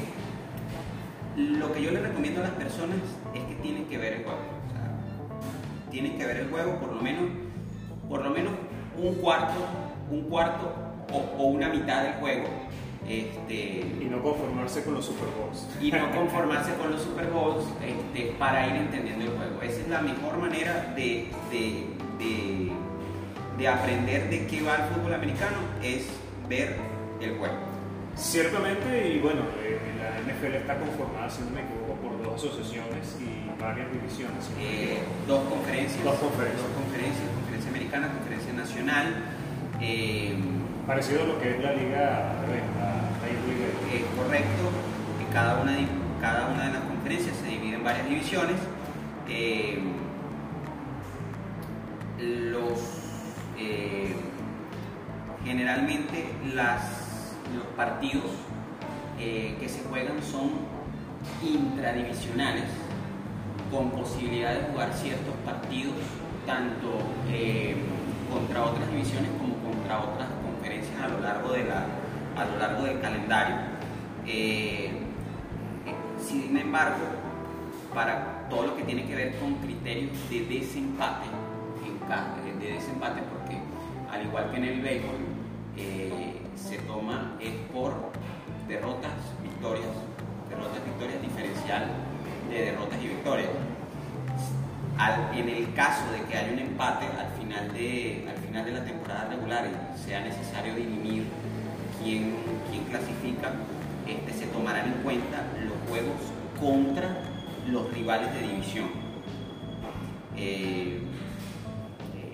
[1.37, 2.99] lo que yo le recomiendo a las personas
[3.33, 4.39] es que tienen que ver el juego.
[5.91, 7.25] tienen que ver el juego por lo menos,
[8.09, 8.53] por lo menos
[8.99, 9.61] un cuarto,
[10.11, 12.69] un cuarto o una mitad del juego
[13.09, 15.67] este, y no conformarse con los Super Bowls.
[15.81, 19.63] Y no conformarse con los Super Bowls este, para ir entendiendo el juego.
[19.63, 21.87] Esa es la mejor manera de, de,
[23.57, 26.07] de, aprender de qué va el fútbol americano, es
[26.49, 26.77] ver
[27.21, 27.57] el juego.
[28.15, 33.17] Ciertamente, y bueno, eh, la NFL está conformada, si no me equivoco, por dos asociaciones
[33.21, 34.51] y varias divisiones.
[34.61, 36.05] Eh, dos conferencias.
[36.05, 36.63] Dos conferencias.
[36.63, 39.07] Dos conferencias, conferencia americana, conferencia nacional.
[39.81, 40.35] Eh,
[40.89, 42.33] Parecido a lo que es la liga,
[43.93, 44.71] es correcto,
[45.19, 45.77] que cada una,
[46.19, 48.57] cada una de las conferencias se divide en varias divisiones.
[49.29, 49.83] Eh,
[52.19, 52.81] los,
[53.59, 54.17] eh,
[55.45, 58.31] generalmente las, los partidos
[59.19, 60.53] eh, que se juegan son
[61.45, 62.65] intradivisionales,
[63.71, 65.97] con posibilidad de jugar ciertos partidos
[66.47, 66.97] tanto
[68.33, 70.38] contra otras divisiones como contra otras
[71.03, 71.85] a lo largo de la,
[72.37, 73.57] a lo largo del calendario.
[74.27, 74.91] Eh,
[76.21, 77.05] sin embargo,
[77.95, 81.27] para todo lo que tiene que ver con criterios de desempate,
[82.61, 83.59] de desempate porque
[84.11, 85.17] al igual que en el béisbol,
[85.77, 87.93] eh, se toma es por
[88.67, 89.87] derrotas, victorias,
[90.49, 91.87] derrotas, victorias diferencial
[92.51, 93.49] de derrotas y victorias.
[94.99, 98.85] En el caso de que haya un empate al final de, al final de la
[98.85, 99.65] temporada regular
[100.05, 101.25] sea necesario dirimir
[102.03, 102.35] quién,
[102.91, 103.53] clasifica,
[104.07, 106.17] este, se tomarán en cuenta los juegos
[106.59, 107.21] contra
[107.71, 108.87] los rivales de división.
[110.37, 111.01] Eh,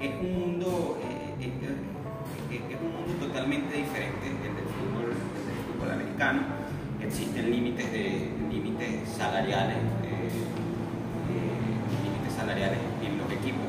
[0.00, 1.50] es, un mundo, eh,
[2.50, 6.42] es un mundo totalmente diferente del del fútbol, americano.
[7.02, 9.76] Existen límites, de, límites salariales,
[12.56, 13.66] en los equipos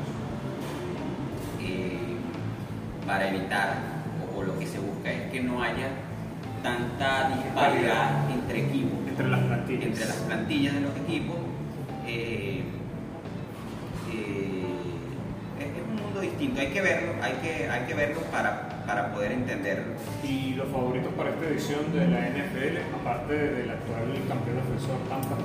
[3.06, 3.96] para evitar
[4.44, 5.88] lo que se busca es que no haya
[6.62, 8.98] tanta disparidad entre equipos.
[9.08, 9.84] Entre las plantillas.
[9.84, 11.36] Entre las plantillas de los equipos.
[12.06, 12.62] Eh,
[14.12, 14.64] eh,
[15.60, 19.32] es, un mundo distinto, hay que verlo, hay que, hay que verlo para, para poder
[19.32, 19.94] entenderlo.
[20.22, 25.36] ¿Y los favoritos para esta edición de la NFL, aparte del actual campeón defensor Tampa?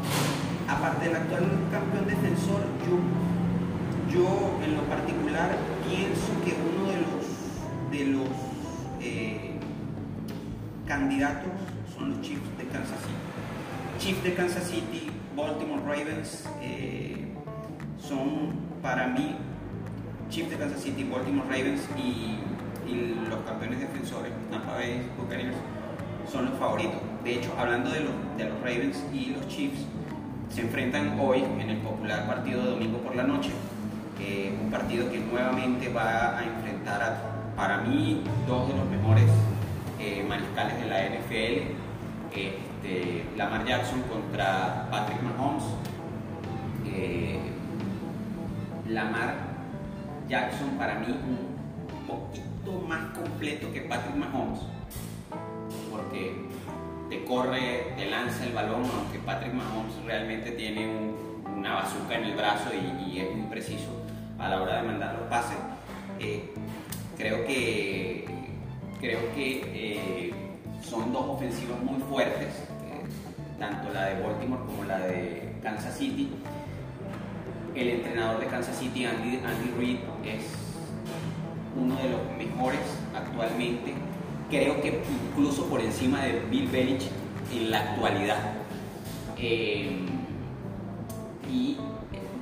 [0.67, 5.55] Aparte del actual campeón defensor, yo, yo en lo particular
[5.87, 7.21] pienso que uno de los,
[7.91, 8.29] de los
[9.01, 9.51] eh,
[10.87, 11.51] candidatos
[11.93, 13.99] son los Chiefs de Kansas City.
[13.99, 17.27] Chiefs de Kansas City, Baltimore Ravens eh,
[17.99, 19.35] son para mí
[20.29, 22.37] Chiefs de Kansas City, Baltimore Ravens y,
[23.29, 25.55] los campeones defensores, Tampa Bay Buccaneers,
[26.29, 26.99] son los favoritos.
[27.23, 29.85] De hecho, hablando de de los Ravens y los Chiefs,
[30.53, 33.51] se enfrentan hoy en el popular partido de domingo por la noche,
[34.61, 39.29] un partido que nuevamente va a enfrentar a para mí, dos de los mejores
[39.99, 41.75] eh, mariscales de la NFL,
[42.33, 45.63] este, Lamar Jackson contra Patrick Mahomes.
[46.87, 47.39] Eh,
[48.87, 49.35] Lamar
[50.27, 54.61] Jackson para mí un poquito más completo que Patrick Mahomes,
[55.91, 56.47] porque
[57.19, 60.87] corre, te lanza el balón, aunque Patrick Mahomes realmente tiene
[61.57, 63.89] una bazuca en el brazo y, es muy preciso
[64.39, 65.57] a la hora de mandar los pases.
[66.19, 66.53] Eh,
[67.17, 68.25] creo que,
[68.99, 70.33] creo que eh,
[70.81, 73.03] son dos ofensivas muy fuertes, eh,
[73.59, 76.29] tanto la de Baltimore como la de Kansas City.
[77.75, 79.39] El entrenador de Kansas City, Andy
[79.77, 80.43] Reid, es
[81.75, 82.81] uno de los mejores
[83.15, 83.93] actualmente
[84.51, 87.11] creo que incluso por encima de Bill Belichick
[87.53, 88.37] en la actualidad.
[89.37, 90.05] Eh,
[91.49, 91.77] y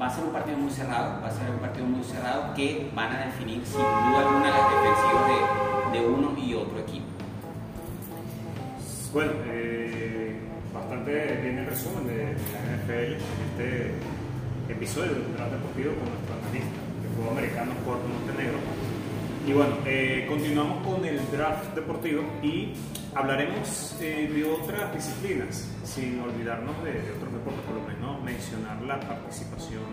[0.02, 2.90] va a ser un partido muy cerrado, va a ser un partido muy cerrado que
[2.94, 7.06] van a definir sin duda alguna las defensivas de, uno y otro equipo.
[9.14, 10.40] Bueno, eh,
[10.74, 12.18] bastante bien el resumen de,
[12.54, 13.20] la NFL en
[13.50, 13.94] este
[14.70, 18.79] episodio del Draft Deportivo con nuestro analista de fútbol americano Puerto Montenegro.
[19.48, 22.74] Y bueno, eh, continuamos con el draft deportivo y
[23.16, 29.00] hablaremos eh, de otras disciplinas, sin olvidarnos de, otros deportes, por lo menos mencionar la
[29.00, 29.84] participación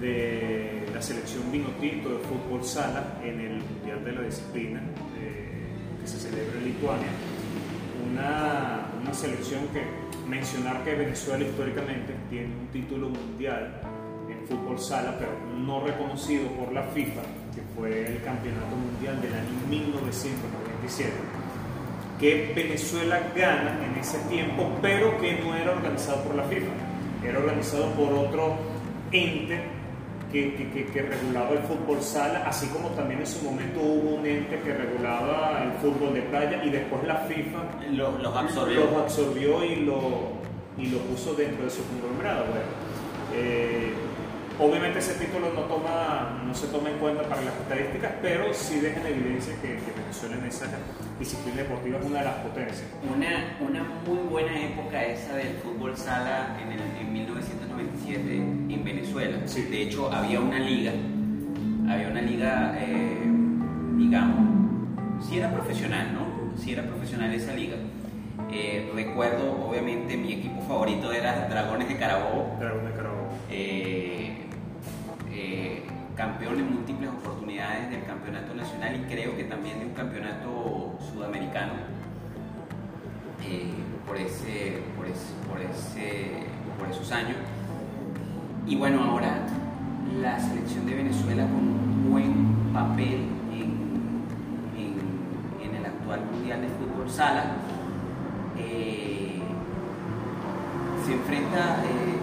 [0.00, 4.82] de la selección Vinotito de fútbol sala en el Mundial de la Disciplina
[5.18, 5.64] eh,
[6.00, 7.08] que se celebra en Lituania.
[8.10, 9.82] Una, una selección que
[10.28, 13.80] mencionar que Venezuela históricamente tiene un título mundial
[14.42, 17.22] fútbol sala, pero no reconocido por la FIFA
[17.54, 21.12] que fue el Campeonato Mundial del año 1997,
[22.18, 26.72] que Venezuela gana en ese tiempo, pero que no era organizado por la FIFA,
[27.24, 28.56] era organizado por otro
[29.10, 29.60] ente
[30.32, 34.58] que, que, regulaba el fútbol sala, así como también en su momento hubo un ente
[34.60, 37.58] que regulaba el fútbol de playa y después la FIFA
[37.90, 38.84] los, absorbió.
[38.84, 40.32] los absorbió y lo,
[40.78, 42.46] y lo puso dentro de su conglomerado.
[42.46, 42.64] Bueno,
[43.34, 43.92] eh,
[44.58, 48.80] Obviamente ese título no, toma, no se toma en cuenta para las estadísticas, pero sí
[48.80, 50.66] deja en evidencia que, Venezuela en esa
[51.18, 52.84] disciplina deportiva es una de las potencias.
[53.14, 59.38] Una, una muy buena época esa del fútbol sala en, el, en 1997 en Venezuela.
[59.38, 60.92] De hecho, había una liga,
[61.88, 63.22] había una liga, eh,
[63.96, 66.56] digamos, si era profesional, ¿no?
[66.62, 67.76] Si era profesional esa liga.
[68.50, 72.56] Eh, recuerdo, obviamente, mi equipo favorito era Dragones de Carabobo.
[72.58, 73.28] Dragones de Carabobo.
[73.50, 74.01] Eh,
[76.16, 81.72] campeón en múltiples oportunidades del campeonato nacional y creo que también de un campeonato sudamericano
[83.44, 83.72] eh,
[84.06, 86.32] por, ese, por, ese,
[86.78, 87.36] por, esos años.
[88.66, 89.46] Y bueno, ahora
[90.20, 94.22] la selección de Venezuela con un buen papel en,
[94.76, 97.56] en, el actual Mundial de Fútbol Sala.
[98.58, 99.40] Eh,
[101.04, 102.21] se enfrenta se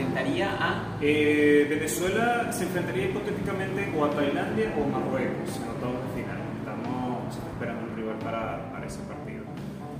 [0.00, 0.98] enfrentaría a...
[1.00, 6.40] Eh, Venezuela se enfrentaría hipotéticamente o a Tailandia o a Marruecos en octavos de final.
[6.58, 9.44] Estamos esperando un rival para, para ese partido.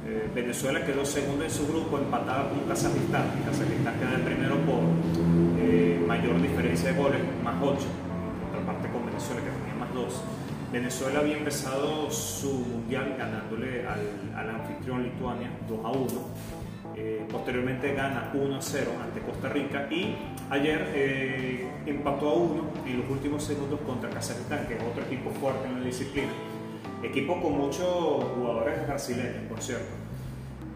[0.06, 3.26] Eh, Venezuela quedó segundo en su grupo, empatada con Kazajistán.
[3.44, 4.80] Kazajistán queda el primero por
[5.60, 7.76] eh, mayor diferencia de goles, más 8.
[8.48, 10.22] Otra parte con Venezuela que tenía más 2.
[10.72, 14.00] Venezuela había empezado su mundial ganándole al,
[14.36, 16.59] al anfitrión Lituania 2 a 1
[16.96, 20.16] eh, posteriormente gana 1 a 0 ante Costa Rica y
[20.50, 25.30] ayer eh, empató a 1 en los últimos segundos contra Kazajistán, que es otro equipo
[25.30, 26.32] fuerte en la disciplina.
[27.02, 29.92] Equipo con muchos jugadores brasileños, por cierto.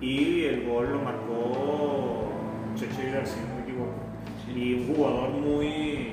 [0.00, 2.30] Y el gol lo marcó
[2.74, 3.94] Cheche si no me equivoco.
[4.54, 6.12] Y un jugador muy.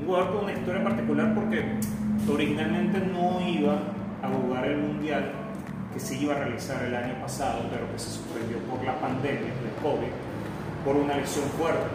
[0.00, 1.64] Un jugador con una historia particular porque
[2.30, 3.78] originalmente no iba
[4.22, 5.45] a jugar el mundial
[5.96, 9.48] que se iba a realizar el año pasado, pero que se suspendió por la pandemia
[9.48, 10.12] del COVID,
[10.84, 11.88] por una lesión fuerte.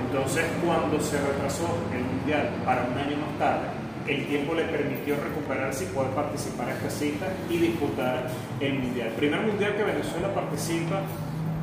[0.00, 3.68] Entonces, cuando se retrasó el Mundial para un año más tarde,
[4.08, 8.30] el tiempo le permitió recuperarse y poder participar en esta cita y disputar
[8.60, 9.08] el Mundial.
[9.10, 11.02] Primer Mundial que Venezuela participa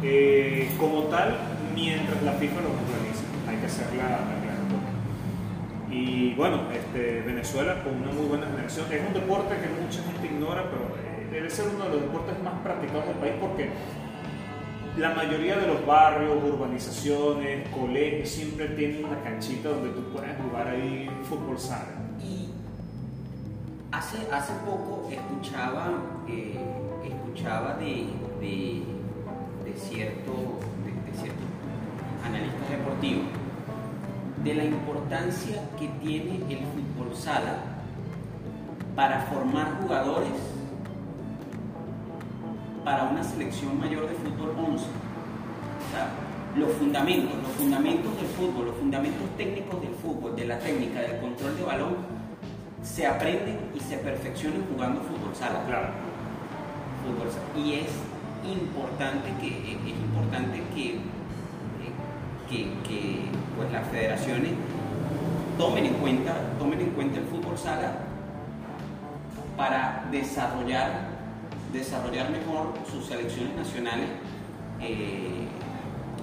[0.03, 1.35] eh, como tal
[1.73, 3.25] mientras la FIFA lo organiza.
[3.49, 4.19] Hay que hacer la,
[5.89, 8.86] Y bueno, este, Venezuela con una muy buena generación.
[8.91, 10.90] Es un deporte que mucha gente ignora, pero
[11.41, 13.69] debe ser uno de los deportes más practicados del país porque
[14.97, 20.67] la mayoría de los barrios, urbanizaciones, colegios siempre tienen una canchita donde tú puedes jugar
[20.67, 21.87] ahí fútbol sala.
[22.21, 22.49] Y
[23.91, 25.93] hace, hace poco escuchaba,
[26.27, 26.59] eh,
[27.05, 28.05] escuchaba de,
[28.39, 28.83] de,
[29.65, 31.45] de, cierto, de, ciertos
[32.23, 33.25] analistas deportivos
[34.43, 37.63] de la importancia que tiene el fútbol sala
[38.95, 40.51] para formar jugadores
[42.84, 44.73] para una selección mayor de fútbol 11.
[44.73, 44.77] O
[45.91, 46.09] sea,
[46.55, 51.19] los fundamentos, los fundamentos del fútbol, los fundamentos técnicos del fútbol, de la técnica, del
[51.19, 51.95] control de balón,
[52.84, 55.63] se aprenden y se perfeccionan jugando fútbol sala.
[55.67, 55.89] Claro.
[57.05, 57.65] Fútbol sala.
[57.65, 57.91] Y es
[58.43, 60.99] importante que, es importante que,
[62.49, 63.25] que, que
[63.55, 64.53] pues las federaciones
[65.57, 67.93] tomen en cuenta, tomen en cuenta el fútbol sala
[69.55, 71.20] para desarrollar,
[71.74, 74.07] desarrollar mejor sus selecciones nacionales
[74.80, 75.47] eh,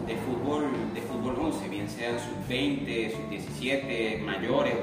[0.07, 4.75] de fútbol de fútbol 11, bien sean sus 20, sus 17, mayores,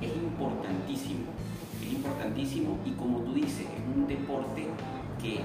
[0.00, 1.26] es importantísimo,
[1.82, 4.66] es importantísimo y como tú dices, es un deporte
[5.22, 5.40] que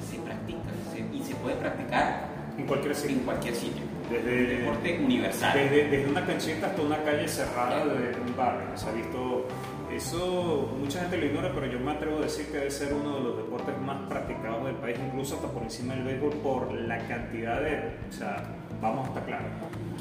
[0.00, 0.68] se practica
[1.12, 3.16] y se puede practicar en cualquier sitio.
[3.16, 3.82] En cualquier sitio.
[4.10, 5.52] Desde, un deporte universal.
[5.54, 8.76] Desde, desde, una canchita hasta una calle cerrada de un barrio.
[8.76, 9.46] Se ha visto
[9.92, 13.16] eso, mucha gente lo ignora, pero yo me atrevo a decir que debe ser uno
[13.16, 16.98] de los deportes más practicados del país, incluso hasta por encima del béisbol, por la
[17.06, 17.92] cantidad de.
[18.08, 18.44] O sea,
[18.80, 19.46] vamos a estar claros.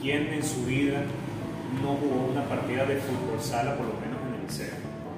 [0.01, 1.01] ¿Quién en su vida
[1.81, 4.73] no jugó una partida de fútbol sala, por lo menos en el liceo?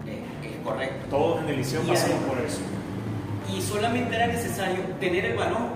[0.08, 1.06] Es, es correcto.
[1.10, 2.62] Todos en el liceo pasamos por eso.
[3.56, 5.70] Y solamente era necesario tener el balón,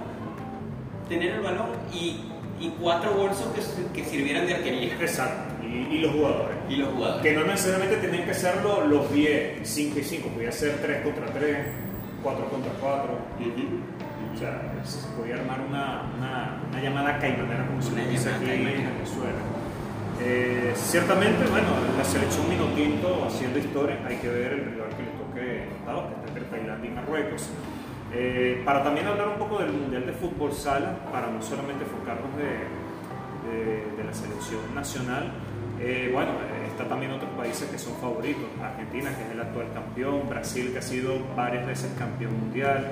[1.09, 2.21] tener el balón y,
[2.59, 4.93] y cuatro bolsos que, que sirvieran de arquería.
[4.93, 6.57] Exacto y, los jugadores.
[6.69, 7.21] Y los jugadores.
[7.21, 11.25] Que no necesariamente tenían que ser los 10, 5 y 5, podía ser 3 contra
[11.27, 11.57] 3,
[12.21, 13.17] 4 contra 4.
[14.33, 18.65] O sea, se podía armar una, una, una llamada caimanera como se dice aquí en
[18.65, 19.37] Venezuela.
[20.21, 21.67] Eh, ciertamente, bueno,
[21.97, 26.13] la selección Minotinto haciendo historia, hay que ver el rival que le toque octavo, que
[26.15, 27.49] está entre Tailandia y Marruecos.
[28.13, 32.29] Eh, para también hablar un poco del Mundial de Fútbol Sala, para no solamente enfocarnos
[32.37, 32.43] de,
[33.49, 35.33] de, de la selección nacional,
[35.85, 36.31] eh, bueno,
[36.65, 38.45] está también otros países que son favoritos.
[38.61, 42.89] Argentina, que es el actual campeón, Brasil, que ha sido varias veces campeón mundial,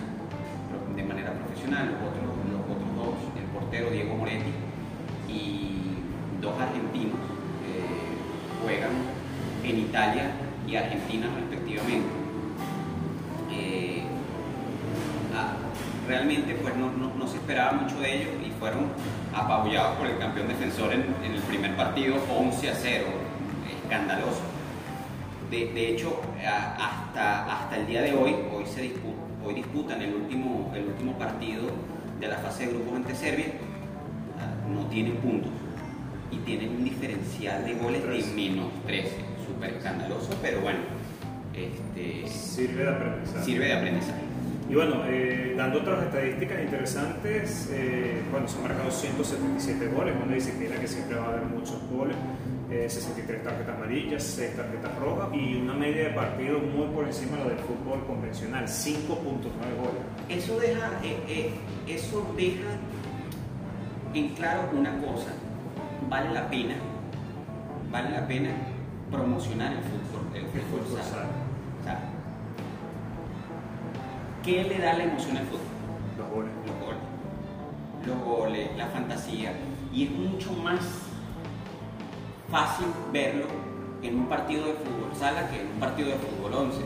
[0.95, 4.53] de manera profesional, los otros, los otros dos, el portero Diego Moretti
[5.29, 5.81] y
[6.41, 7.17] dos argentinos
[7.67, 8.91] eh, juegan
[9.65, 10.33] en Italia
[10.67, 12.09] y Argentina respectivamente.
[13.51, 14.03] Eh,
[15.35, 15.55] ah,
[16.07, 18.89] realmente pues no, se esperaba mucho de ellos y fueron
[19.35, 23.07] apabullados por el campeón defensor en, en el primer partido 11 a 0,
[23.83, 24.52] escandaloso
[25.61, 26.21] de, hecho,
[26.79, 28.91] hasta, hasta el día de hoy, hoy, se
[29.45, 31.65] hoy disputan el último, el último partido
[32.19, 33.47] de la fase de grupos ante Serbia,
[34.41, 35.51] ah, no tienen puntos.
[36.31, 39.11] Y tienen un diferencial de goles de menos 13,
[39.47, 40.79] súper escandaloso, pero bueno,
[41.53, 43.45] este, sirve de aprendizaje.
[43.45, 44.23] Sirve de aprendizaje.
[44.71, 50.35] Y bueno, eh, dando otras estadísticas interesantes, eh, bueno, se han marcado 177 goles, uno
[50.35, 52.17] dice que siempre va a haber muchos goles,
[52.89, 57.37] 63 eh, tarjetas amarillas, 6 tarjetas rojas y una media de partido muy por encima
[57.37, 60.03] de lo del fútbol convencional, 5.9 goles.
[60.29, 61.51] Eso deja, eh, eh,
[61.87, 62.71] eso deja
[64.15, 65.33] en claro una cosa,
[66.09, 66.75] vale la pena,
[67.91, 68.51] vale la pena
[69.11, 70.99] promocionar el fútbol, el fútbol,
[74.43, 75.61] ¿Qué le da la emoción al fútbol?
[76.19, 76.51] Los goles.
[76.67, 77.01] Los goles.
[78.07, 79.53] Los goles, la fantasía.
[79.93, 80.81] Y es mucho más
[82.53, 83.47] fácil verlo
[84.03, 86.85] en un partido de fútbol sala que en un partido de fútbol 11.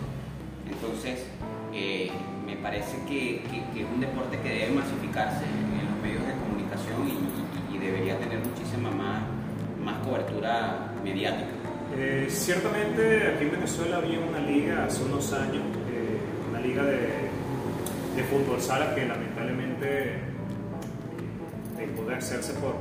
[0.70, 1.26] Entonces,
[1.74, 2.10] eh,
[2.46, 7.76] me parece que, es un deporte que debe masificarse en, los medios de comunicación y,
[7.76, 9.22] debería tener muchísima más,
[9.84, 11.50] más cobertura mediática.
[11.96, 15.62] Eh, ciertamente aquí en Venezuela había una liga hace unos años,
[15.92, 16.18] eh,
[16.50, 17.30] una liga de,
[18.16, 20.18] de, fútbol sala que lamentablemente
[21.76, 22.74] dejó de hacerse por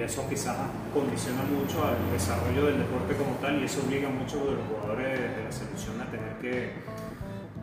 [0.00, 0.56] y eso quizás
[0.94, 4.66] condiciona mucho al desarrollo del deporte como tal y eso obliga a muchos de los
[4.66, 6.72] jugadores de la selección a tener que,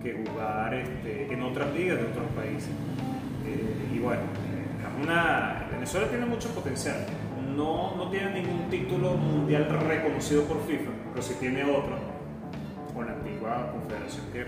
[0.07, 2.69] jugar este, en otras ligas de otros países.
[3.45, 7.05] Eh, y bueno, eh, Venezuela tiene mucho potencial.
[7.55, 11.97] No, no tiene ningún título mundial reconocido por FIFA, pero sí tiene otro,
[12.93, 14.45] con la antigua confederación que,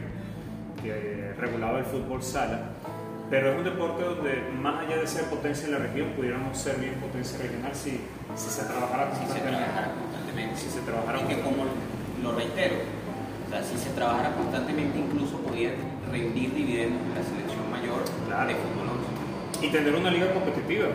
[0.81, 2.69] que regulaba el fútbol sala
[3.30, 6.77] pero es un deporte donde más allá de ser potencia en la región, pudiéramos ser
[6.77, 8.01] bien potencia regional si,
[8.36, 10.57] si se trabajara constantemente.
[10.57, 11.65] Si se trabajara y que como
[12.23, 12.75] lo reitero,
[13.45, 15.71] o sea, si se trabajara constantemente incluso podía
[16.11, 18.01] rendir dividendos en la selección mayor
[18.47, 18.97] de fútbol
[19.61, 20.88] Y tener una liga competitiva,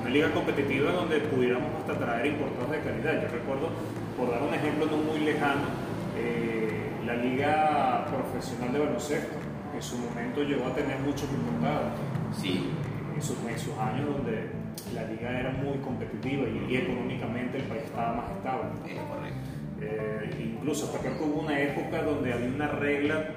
[0.00, 3.22] una liga competitiva donde pudiéramos hasta traer importados de calidad.
[3.22, 3.68] Yo recuerdo,
[4.16, 5.68] por dar un ejemplo no muy lejano,
[6.16, 11.92] eh, la liga profesional de baloncesto en su momento llegó a tener muchos importados.
[12.40, 12.70] Sí.
[13.14, 13.36] En sus,
[13.78, 14.50] años donde
[14.94, 18.70] la liga era muy competitiva y, económicamente el país estaba más estable.
[18.86, 19.38] Es correcto.
[19.80, 23.34] Eh, incluso hasta que hubo una época donde había una regla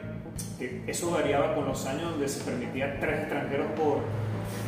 [0.60, 3.98] que eso variaba con los años donde se permitía tres extranjeros por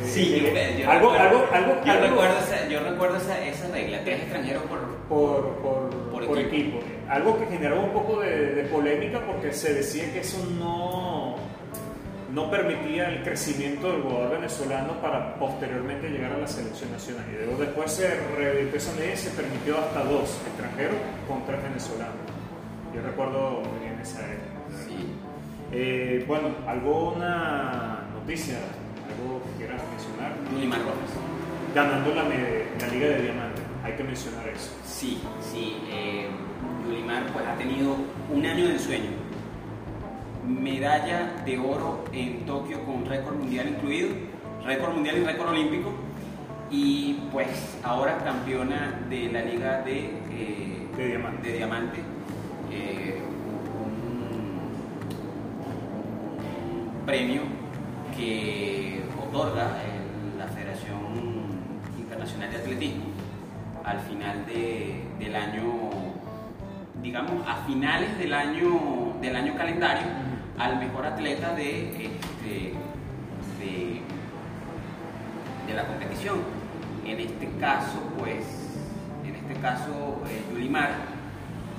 [0.00, 3.68] eh, sí, eh, yo, algo, recuerdo, algo, algo, yo, recuerdo esa, yo recuerdo esa, esa
[3.68, 6.80] regla, tres extranjeros por, por, por, por equipo.
[7.08, 11.07] Algo que generaba un poco de, de, polémica porque se decía que eso no,
[12.32, 17.24] no permitía el crecimiento del jugador venezolano para posteriormente llegar a la selección nacional.
[17.32, 21.62] Y luego después se reeditó esa medida y se permitió hasta dos extranjeros con tres
[21.62, 22.16] venezolanos.
[22.94, 24.84] Yo recuerdo muy bien esa época.
[24.86, 25.06] Sí.
[25.72, 28.58] Eh, bueno, ¿alguna noticia?
[29.08, 30.32] ¿Algo que quieras mencionar?
[30.84, 31.10] Rojas.
[31.74, 34.70] Ganando la, la, Liga de Diamante, hay que mencionar eso.
[34.84, 35.76] Sí, sí.
[35.90, 36.28] Eh,
[36.84, 37.96] Yulimar pues, ha tenido
[38.32, 39.10] un año de sueño
[40.48, 44.08] medalla de oro en Tokio con récord mundial incluido,
[44.64, 45.92] récord mundial y récord olímpico,
[46.70, 50.86] y pues ahora campeona de la liga de, eh,
[51.42, 52.00] de diamante,
[52.70, 53.20] eh,
[53.84, 54.58] un,
[57.06, 57.42] premio
[58.16, 59.78] que otorga
[60.36, 60.98] la Federación
[61.98, 63.04] Internacional de Atletismo
[63.84, 65.62] al final del año,
[67.02, 70.27] digamos, a finales del año, del año calendario
[70.58, 72.74] al mejor atleta de, este,
[75.66, 76.38] de, la competición.
[77.04, 78.44] En este caso, pues,
[79.24, 80.90] en este caso, eh, Yulimar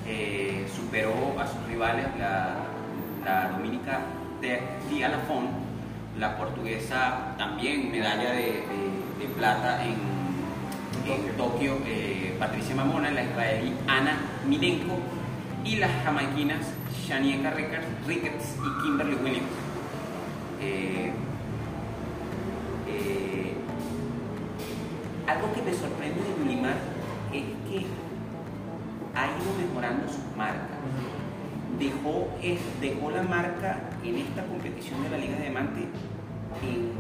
[0.07, 2.55] eh, superó a sus rivales, la,
[3.25, 3.99] la dominica
[4.89, 5.47] Tia Lafon,
[6.17, 8.63] la portuguesa también medalla de,
[9.38, 9.95] plata en,
[11.09, 14.97] en Tokio, eh, Patricia Mamona, la israelí Ana Minenko
[15.63, 16.65] y las jamaiquinas
[17.10, 17.49] Shanieka
[18.05, 19.49] Ricketts y Kimberly Williams.
[20.62, 21.12] Eh,
[22.88, 23.53] eh,
[25.26, 26.78] algo que me sorprende de Yulimar
[27.34, 27.88] es que
[29.16, 30.78] ha ido mejorando sus marcas.
[31.80, 32.28] Dejó,
[32.80, 35.88] dejó la marca en esta competición de la Liga de Diamante
[36.62, 36.91] en,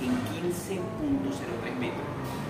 [0.00, 0.12] en
[0.46, 2.45] 15.03 metros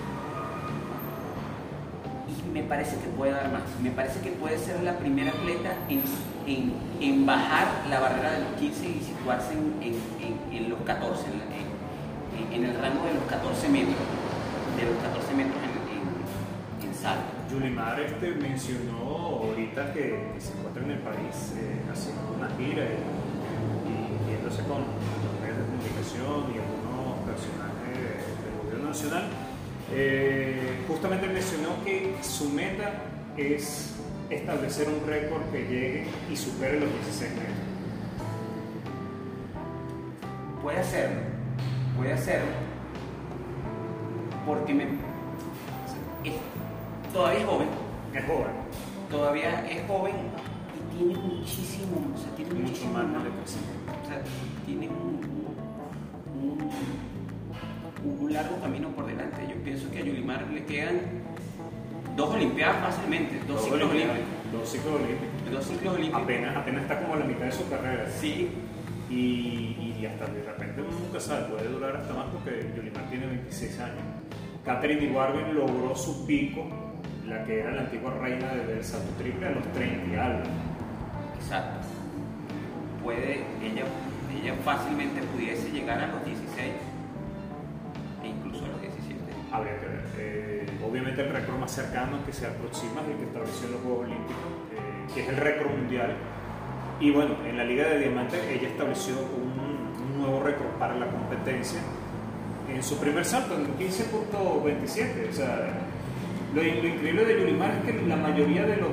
[2.53, 3.63] me parece que puede dar más.
[3.81, 8.53] Me parece que puede ser la primera atleta en, en, bajar la barrera de los
[8.59, 11.25] 15 y situarse en, los 14,
[12.53, 13.95] en, el rango de los 14 metros,
[14.77, 17.37] de los 14 metros en, salto.
[17.51, 24.27] Yulimar este mencionó ahorita que, se encuentra en el país eh, haciendo una gira y,
[24.27, 29.46] viéndose con los medios de comunicación y algunos personajes del gobierno nacional
[29.93, 32.93] eh, justamente mencionó que su meta
[33.37, 33.95] es
[34.29, 37.55] establecer un récord que llegue y supere los 16 metros.
[40.61, 41.21] Puede hacerlo,
[41.95, 42.51] puede hacerlo,
[44.45, 44.87] porque me,
[47.13, 47.67] todavía es joven.
[48.13, 48.67] Es joven.
[49.09, 50.15] Todavía es joven
[50.75, 54.21] y tiene muchísimo, o sea, tiene mucho muchísimo más, más, o sea,
[54.65, 55.21] tiene un,
[56.43, 57.16] un un
[58.29, 59.41] largo camino por delante.
[59.49, 60.99] Yo pienso que a Yulimar le quedan
[62.15, 64.25] dos Olimpiadas fácilmente, dos, ciclos olímpicos.
[64.51, 65.51] Dos ciclos olímpicos.
[65.51, 66.23] Dos ciclos olímpicos.
[66.23, 68.09] Apenas, apenas está como a la mitad de su carrera.
[68.19, 68.49] Sí.
[69.09, 73.27] Y, y hasta de repente uno nunca sabe, puede durar hasta más porque Yulimar tiene
[73.27, 74.03] 26 años.
[74.65, 76.67] Catherine Ibargüen logró su pico
[77.27, 80.43] la que era la antigua reina del salto triple, a los 30 y algo.
[81.39, 81.87] Exacto.
[83.03, 83.83] Puede, ella,
[84.41, 86.73] ella fácilmente pudiese llegar a los 16
[90.17, 93.81] Eh, obviamente el récord más cercano que se aproxima es el que estableció en los
[93.81, 96.15] Juegos Olímpicos, eh, que es el récord mundial.
[96.99, 101.07] Y bueno, en la Liga de Diamantes ella estableció un, un nuevo récord para la
[101.07, 101.79] competencia
[102.73, 105.29] en su primer salto, en 15.27.
[105.29, 105.69] O sea,
[106.53, 108.89] lo, lo increíble de Yulimar es que la mayoría de los,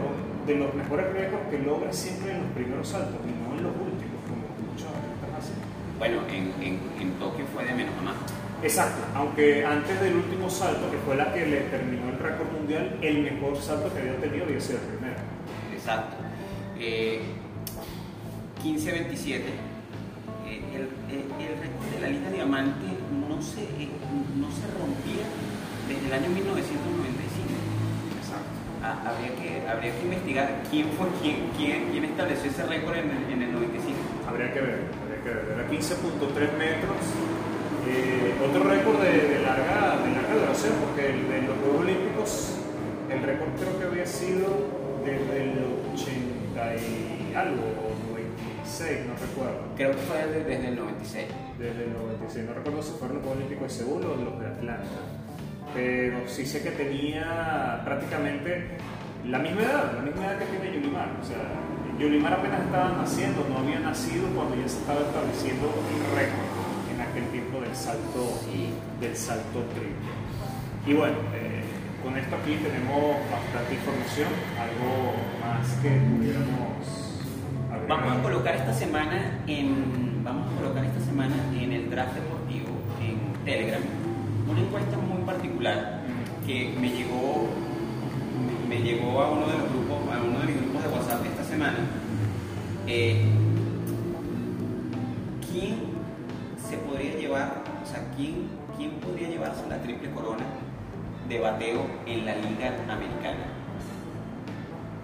[0.46, 3.72] de los mejores récords que logra siempre en los primeros saltos y no en los
[3.72, 5.56] últimos, como muchos atletas hacen.
[5.98, 8.43] Bueno, en, en, en Tokio fue de menos a más.
[8.64, 12.96] Exacto, aunque antes del último salto, que fue la que le terminó el récord mundial,
[13.02, 15.16] el mejor salto que había tenido había sido el primero.
[15.72, 16.16] Exacto.
[16.78, 17.20] Eh,
[18.62, 19.42] 15-27.
[20.48, 22.86] Eh, el, el- el récord de la Liga Diamante
[23.28, 23.88] no se, eh,
[24.40, 25.24] no se rompía
[25.86, 27.52] desde el año 1995.
[28.16, 28.48] Exacto.
[28.82, 33.10] Ah, habría, que, habría que investigar quién fue quién, quién, quién estableció ese récord en
[33.10, 33.92] el, en el 95.
[34.28, 35.44] Habría que ver, habría que ver.
[35.52, 36.96] Era 15.3 metros.
[37.87, 42.55] Eh, otro récord de, de larga, de larga duración, porque el, de los Juegos Olímpicos,
[43.11, 44.49] el récord creo que había sido
[45.05, 49.61] desde el 80 y algo, o 96, no recuerdo.
[49.76, 51.26] Creo que fue desde, desde el 96.
[51.59, 54.47] Desde el 96, no recuerdo si fueron los Juegos Olímpicos de Seúl o los de
[54.47, 55.01] Atlanta.
[55.74, 58.78] Pero sí sé que tenía prácticamente
[59.26, 61.09] la misma edad, la misma edad que tiene Yulimar.
[61.20, 61.37] O sea,
[61.99, 66.43] Yulimar apenas estaba naciendo, no había nacido cuando ya se estaba estableciendo el récord
[67.75, 68.41] del salto,
[69.01, 70.14] del salto triple.
[70.87, 71.64] Y bueno, eh,
[72.05, 77.18] con esto aquí tenemos bastante información, algo más que pudiéramos.
[77.89, 82.68] Vamos a colocar esta semana en vamos a colocar esta semana en el draft deportivo
[83.03, 83.83] en Telegram
[84.49, 86.01] una encuesta muy particular
[86.47, 87.49] que me llegó
[88.66, 91.45] me llegó a uno de los grupos a uno de mis grupos de WhatsApp esta
[91.45, 91.79] semana.
[92.87, 93.43] Eh,
[98.16, 100.45] quién, quién podría llevarse la triple corona
[101.28, 103.47] de bateo en la liga americana?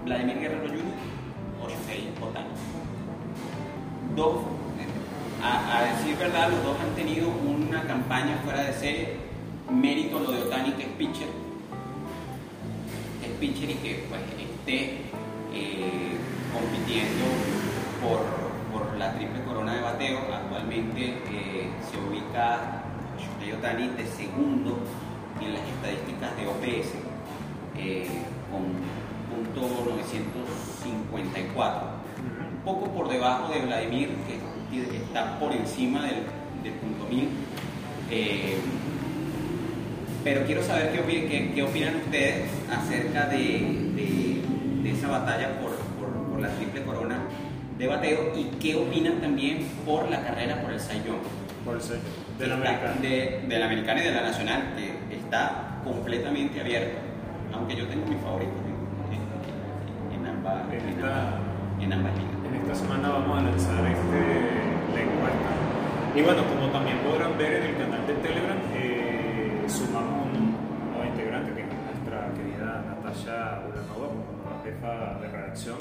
[0.04, 0.82] Vladimir Guerrero Jr.
[1.62, 2.48] o Shohei Otani.
[4.16, 4.42] Dos,
[5.42, 9.16] a, decir verdad, los dos han tenido una campaña fuera de serie.
[9.70, 11.28] Mérito lo de Otani, que es pitcher.
[13.24, 14.98] Es pitcher y que pues, esté
[15.54, 16.16] eh,
[16.52, 17.24] compitiendo
[18.02, 18.20] por,
[18.72, 20.18] por la triple corona de bateo.
[20.32, 21.59] Actualmente eh,
[21.90, 22.82] se ubica
[23.18, 24.78] Shohei Otani de segundo
[25.40, 26.88] en las estadísticas de OPS
[27.78, 28.06] eh,
[28.50, 28.62] con
[29.30, 29.60] punto
[29.90, 31.80] 954
[32.52, 34.36] un poco por debajo de Vladimir, que
[34.96, 36.24] está por encima del,
[36.74, 37.28] punto 1000.
[38.10, 38.56] Eh,
[40.22, 44.42] pero quiero saber qué, opi- qué- qué opinan ustedes acerca de,
[44.84, 47.20] esa batalla por la triple corona
[47.78, 51.16] de bateo y qué opinan también por la carrera por el Sayón.
[51.64, 51.76] Por
[52.54, 53.00] americano.
[53.02, 56.98] De, de la americana y de la nacional, que está completamente abierta.
[57.52, 61.38] Aunque yo tengo mis favoritos en, en- en ambas, En en esta-
[61.80, 62.36] en ambas ligas.
[62.48, 64.20] En esta semana vamos a lanzar este,
[64.94, 65.50] la encuesta.
[66.16, 70.56] Y bueno, como también podrán ver en el canal de Telegram, eh, sumamos un
[70.92, 75.76] nuevo integrante que es nuestra querida Natasha Ulanova, como nueva jefa de redacción.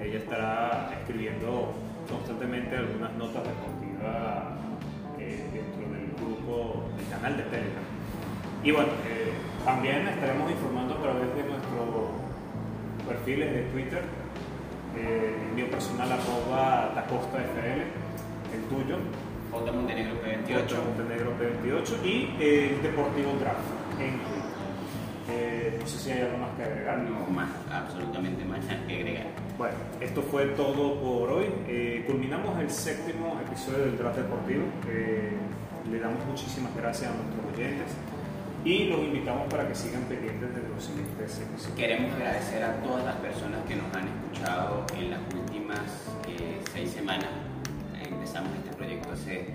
[0.00, 1.72] Ella estará escribiendo
[2.08, 4.54] constantemente algunas notas deportivas
[5.26, 7.86] eh, dentro del grupo, del canal de Telegram.
[8.62, 9.32] Y bueno, eh,
[9.64, 12.14] también estaremos informando a través de nuestros
[13.06, 14.02] perfiles de Twitter
[14.96, 17.84] eh, el mío personal arroba tacostafl,
[18.54, 18.96] el tuyo,
[19.52, 19.72] J.
[19.72, 20.64] Montenegro P28.
[20.64, 24.45] 8 Montenegro P28 y eh, el Deportivo Draft en Twitter.
[25.28, 26.98] Eh, no sé si hay algo más que agregar.
[26.98, 29.26] No más, absolutamente más que agregar.
[29.58, 31.46] Bueno, esto fue todo por hoy.
[31.68, 34.64] Eh, culminamos el séptimo episodio del Draft Deportivo.
[34.88, 35.32] Eh,
[35.90, 37.92] le damos muchísimas gracias a nuestros oyentes
[38.66, 41.76] y los invitamos para que sigan pendientes de los siguientes episodios.
[41.76, 45.80] Queremos agradecer a todas las personas que nos han escuchado en las últimas
[46.28, 47.30] eh, seis semanas.
[48.02, 49.46] Empezamos este proyecto hace,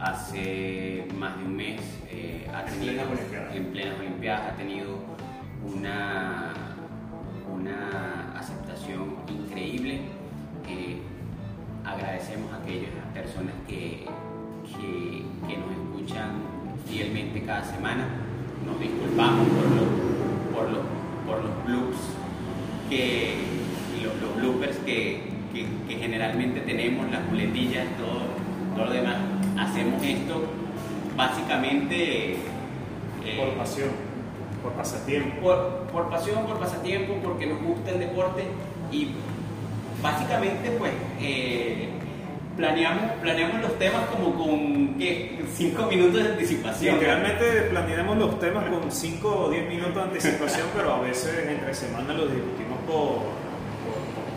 [0.00, 1.80] hace más de un mes.
[2.10, 3.02] Eh, ha En tenido-
[3.54, 4.98] en plenas Olimpiadas ha tenido
[5.64, 6.52] una,
[7.52, 10.00] una aceptación increíble.
[10.68, 10.98] Eh,
[11.84, 14.04] agradecemos a aquellas personas que,
[14.76, 16.30] que, que nos escuchan
[16.86, 18.06] fielmente cada semana.
[18.66, 19.88] Nos disculpamos por los,
[20.54, 20.86] por los,
[21.26, 21.98] por los bloops
[22.90, 23.34] que,
[24.02, 25.22] los, los bloopers que,
[25.52, 28.20] que- que generalmente tenemos, las muletillas, todo,
[28.76, 29.16] todo lo demás.
[29.58, 30.42] Hacemos esto
[31.16, 33.88] básicamente eh, Por pasión.
[34.62, 35.40] Por pasatiempo.
[35.40, 35.58] Por,
[35.92, 38.44] por pasión, por pasatiempo, porque nos gusta el deporte
[38.90, 39.08] y
[40.02, 41.88] básicamente pues eh,
[42.56, 45.44] planeamos, planeamos los temas como con ¿qué?
[45.54, 46.94] cinco minutos de anticipación.
[46.94, 51.74] Literalmente planeamos los temas con 5 o 10 minutos de anticipación, pero a veces entre
[51.74, 53.18] semana los discutimos por,
[53.84, 54.36] por,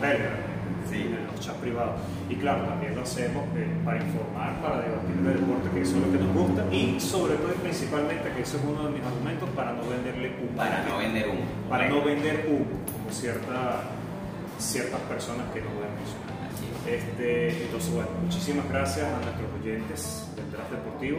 [1.42, 2.00] Chats privados.
[2.30, 6.02] Y claro, también lo hacemos eh, para informar, para debatir de deporte, que eso es
[6.06, 9.02] lo que nos gusta, y sobre todo y principalmente, que eso es uno de mis
[9.02, 10.56] argumentos, para no venderle humo.
[10.56, 11.44] Para no vender humo.
[11.68, 13.82] Para no vender humo, como cierta,
[14.58, 16.32] ciertas personas que no es.
[16.86, 21.18] Este, entonces, bueno, muchísimas gracias a nuestros oyentes del Draft Deportivo.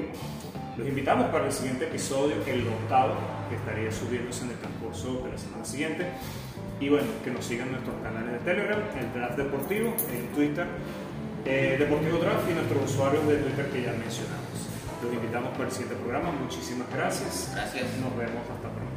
[0.77, 3.13] Los invitamos para el siguiente episodio, el octavo,
[3.49, 6.07] que estaría subiéndose en el transcurso de la semana siguiente.
[6.83, 10.67] Y bueno, que nos sigan nuestros canales de Telegram, el Draft Deportivo, en Twitter,
[11.45, 14.51] eh, Deportivo Draft y nuestros usuarios de Twitter que ya mencionamos.
[15.01, 16.31] Los invitamos para el siguiente programa.
[16.31, 17.51] Muchísimas gracias.
[17.55, 17.85] Gracias.
[18.01, 18.92] Nos vemos hasta pronto.